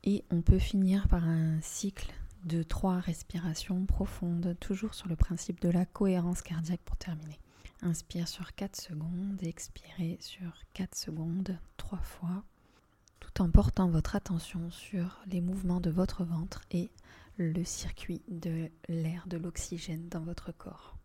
Et 0.05 0.23
on 0.32 0.41
peut 0.41 0.58
finir 0.58 1.10
par 1.10 1.25
un 1.25 1.60
cycle 1.60 2.13
de 2.45 2.63
trois 2.63 2.99
respirations 2.99 3.86
profondes, 3.86 4.55
toujours 4.62 4.93
sur 4.93 5.10
le 5.10 5.17
principe 5.17 5.60
de 5.60 5.67
la 5.67 5.86
cohérence 5.86 6.41
cardiaque 6.41 6.79
pour 6.86 6.95
terminer. 6.95 7.41
Inspire 7.82 8.29
sur 8.29 8.55
4 8.55 8.79
secondes, 8.79 9.43
expirez 9.43 10.17
sur 10.21 10.53
4 10.71 10.95
secondes, 10.95 11.60
trois 11.75 11.99
fois 11.99 12.45
tout 13.33 13.41
en 13.41 13.49
portant 13.49 13.89
votre 13.89 14.15
attention 14.15 14.71
sur 14.71 15.19
les 15.27 15.41
mouvements 15.41 15.81
de 15.81 15.89
votre 15.89 16.23
ventre 16.23 16.61
et 16.71 16.91
le 17.37 17.63
circuit 17.63 18.21
de 18.27 18.69
l'air, 18.87 19.25
de 19.27 19.37
l'oxygène 19.37 20.07
dans 20.09 20.21
votre 20.21 20.51
corps. 20.51 20.98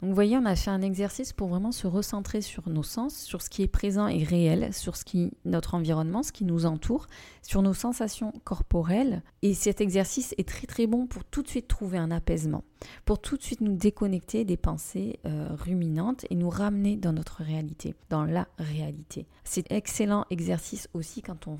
Donc 0.00 0.10
vous 0.10 0.14
voyez, 0.14 0.36
on 0.36 0.44
a 0.44 0.54
fait 0.54 0.70
un 0.70 0.80
exercice 0.80 1.32
pour 1.32 1.48
vraiment 1.48 1.72
se 1.72 1.88
recentrer 1.88 2.40
sur 2.40 2.68
nos 2.68 2.84
sens, 2.84 3.16
sur 3.16 3.42
ce 3.42 3.50
qui 3.50 3.62
est 3.62 3.68
présent 3.68 4.06
et 4.06 4.22
réel, 4.22 4.72
sur 4.72 4.96
ce 4.96 5.04
qui 5.04 5.32
notre 5.44 5.74
environnement, 5.74 6.22
ce 6.22 6.30
qui 6.30 6.44
nous 6.44 6.66
entoure, 6.66 7.08
sur 7.42 7.62
nos 7.62 7.74
sensations 7.74 8.32
corporelles. 8.44 9.22
Et 9.42 9.54
cet 9.54 9.80
exercice 9.80 10.36
est 10.38 10.48
très 10.48 10.68
très 10.68 10.86
bon 10.86 11.06
pour 11.08 11.24
tout 11.24 11.42
de 11.42 11.48
suite 11.48 11.66
trouver 11.66 11.98
un 11.98 12.12
apaisement, 12.12 12.62
pour 13.06 13.20
tout 13.20 13.36
de 13.36 13.42
suite 13.42 13.60
nous 13.60 13.74
déconnecter 13.74 14.44
des 14.44 14.56
pensées 14.56 15.18
euh, 15.26 15.48
ruminantes 15.50 16.26
et 16.30 16.36
nous 16.36 16.50
ramener 16.50 16.96
dans 16.96 17.12
notre 17.12 17.42
réalité, 17.42 17.96
dans 18.08 18.24
la 18.24 18.46
réalité. 18.58 19.26
C'est 19.42 19.70
excellent 19.72 20.26
exercice 20.30 20.88
aussi 20.94 21.22
quand 21.22 21.48
on 21.48 21.58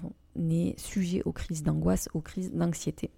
est 0.50 0.78
sujet 0.78 1.22
aux 1.24 1.32
crises 1.32 1.62
d'angoisse, 1.62 2.08
aux 2.14 2.20
crises 2.20 2.52
d'anxiété. 2.52 3.10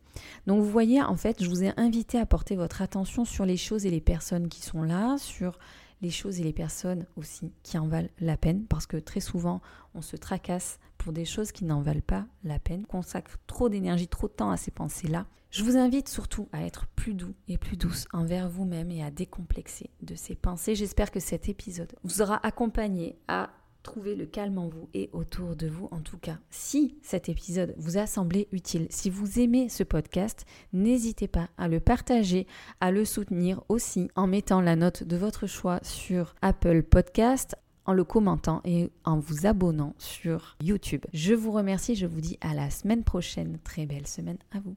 Donc 0.46 0.62
vous 0.62 0.70
voyez, 0.70 1.02
en 1.02 1.16
fait, 1.16 1.42
je 1.42 1.48
vous 1.48 1.62
ai 1.62 1.72
invité 1.76 2.18
à 2.18 2.26
porter 2.26 2.56
votre 2.56 2.83
attention 2.83 3.24
sur 3.24 3.44
les 3.44 3.56
choses 3.56 3.87
et 3.87 3.90
les 3.90 4.00
personnes 4.00 4.48
qui 4.48 4.62
sont 4.62 4.83
là, 4.83 5.16
sur 5.18 5.59
les 6.02 6.11
choses 6.11 6.40
et 6.40 6.44
les 6.44 6.52
personnes 6.52 7.06
aussi 7.16 7.52
qui 7.62 7.78
en 7.78 7.87
valent 7.87 8.09
la 8.20 8.37
peine, 8.37 8.64
parce 8.64 8.87
que 8.87 8.96
très 8.96 9.20
souvent, 9.20 9.61
on 9.94 10.02
se 10.02 10.16
tracasse 10.16 10.78
pour 10.98 11.12
des 11.12 11.24
choses 11.24 11.52
qui 11.52 11.64
n'en 11.64 11.80
valent 11.80 12.00
pas 12.06 12.26
la 12.44 12.59
peine, 12.59 12.87
consacre 12.87 13.37
trop 13.46 13.68
d'énergie, 13.68 14.09
trop 14.09 14.28
de 14.28 14.33
temps 14.33 14.50
à 14.50 14.56
ces 14.56 14.70
pensées-là. 14.70 15.26
Je 15.50 15.64
vous 15.64 15.76
invite 15.76 16.09
surtout 16.09 16.48
à 16.52 16.64
être 16.64 16.87
plus 16.94 17.14
doux 17.14 17.35
et 17.48 17.59
plus 17.59 17.76
douce 17.76 18.06
envers 18.12 18.48
vous-même 18.48 18.90
et 18.90 19.02
à 19.02 19.11
décomplexer 19.11 19.90
de 20.00 20.14
ces 20.14 20.37
pensées. 20.37 20.76
J'espère 20.76 21.11
que 21.11 21.18
cet 21.20 21.48
épisode 21.48 21.92
vous 22.04 22.22
aura 22.22 22.44
accompagné 22.46 23.18
à 23.26 23.50
trouver 23.83 24.14
le 24.14 24.27
calme 24.27 24.59
en 24.59 24.69
vous 24.69 24.88
et 24.95 25.11
autour 25.12 25.57
de 25.57 25.66
vous 25.66 25.88
en 25.90 26.01
tout 26.01 26.19
cas. 26.19 26.38
Si 26.51 26.97
cet 27.03 27.29
épisode 27.29 27.75
vous 27.79 27.99
a 27.99 28.07
semblé 28.07 28.49
utile, 28.53 28.87
si 28.90 29.11
vous 29.11 29.40
aimez 29.40 29.69
ce 29.69 29.83
podcast, 29.83 30.45
n'hésitez 30.73 31.29
pas 31.29 31.49
à 31.59 31.69
le 31.69 31.81
partager, 31.81 32.47
à 32.81 32.90
le 32.90 33.05
soutenir 33.05 33.62
aussi 33.69 34.11
en 34.14 34.27
mettant 34.27 34.61
la 34.61 34.77
note 34.77 35.05
de 35.05 35.16
votre 35.16 35.47
choix 35.47 35.81
sur 35.83 36.35
Apple 36.43 36.83
Podcast 36.83 37.57
en 37.87 37.93
le 37.93 38.05
commentant 38.05 38.61
et 38.64 38.90
en 39.05 39.19
vous 39.19 39.47
abonnant 39.47 39.95
sur 39.99 40.57
YouTube. 40.62 41.05
Je 41.12 41.35
vous 41.35 41.51
remercie, 41.51 41.97
je 41.97 42.07
vous 42.07 42.21
dis 42.21 42.38
à 42.40 42.55
la 42.55 42.71
semaine 42.71 43.05
prochaine. 43.05 43.59
Très 43.64 43.87
belle 43.87 44.07
semaine 44.07 44.38
à 44.53 44.61
vous. 44.61 44.77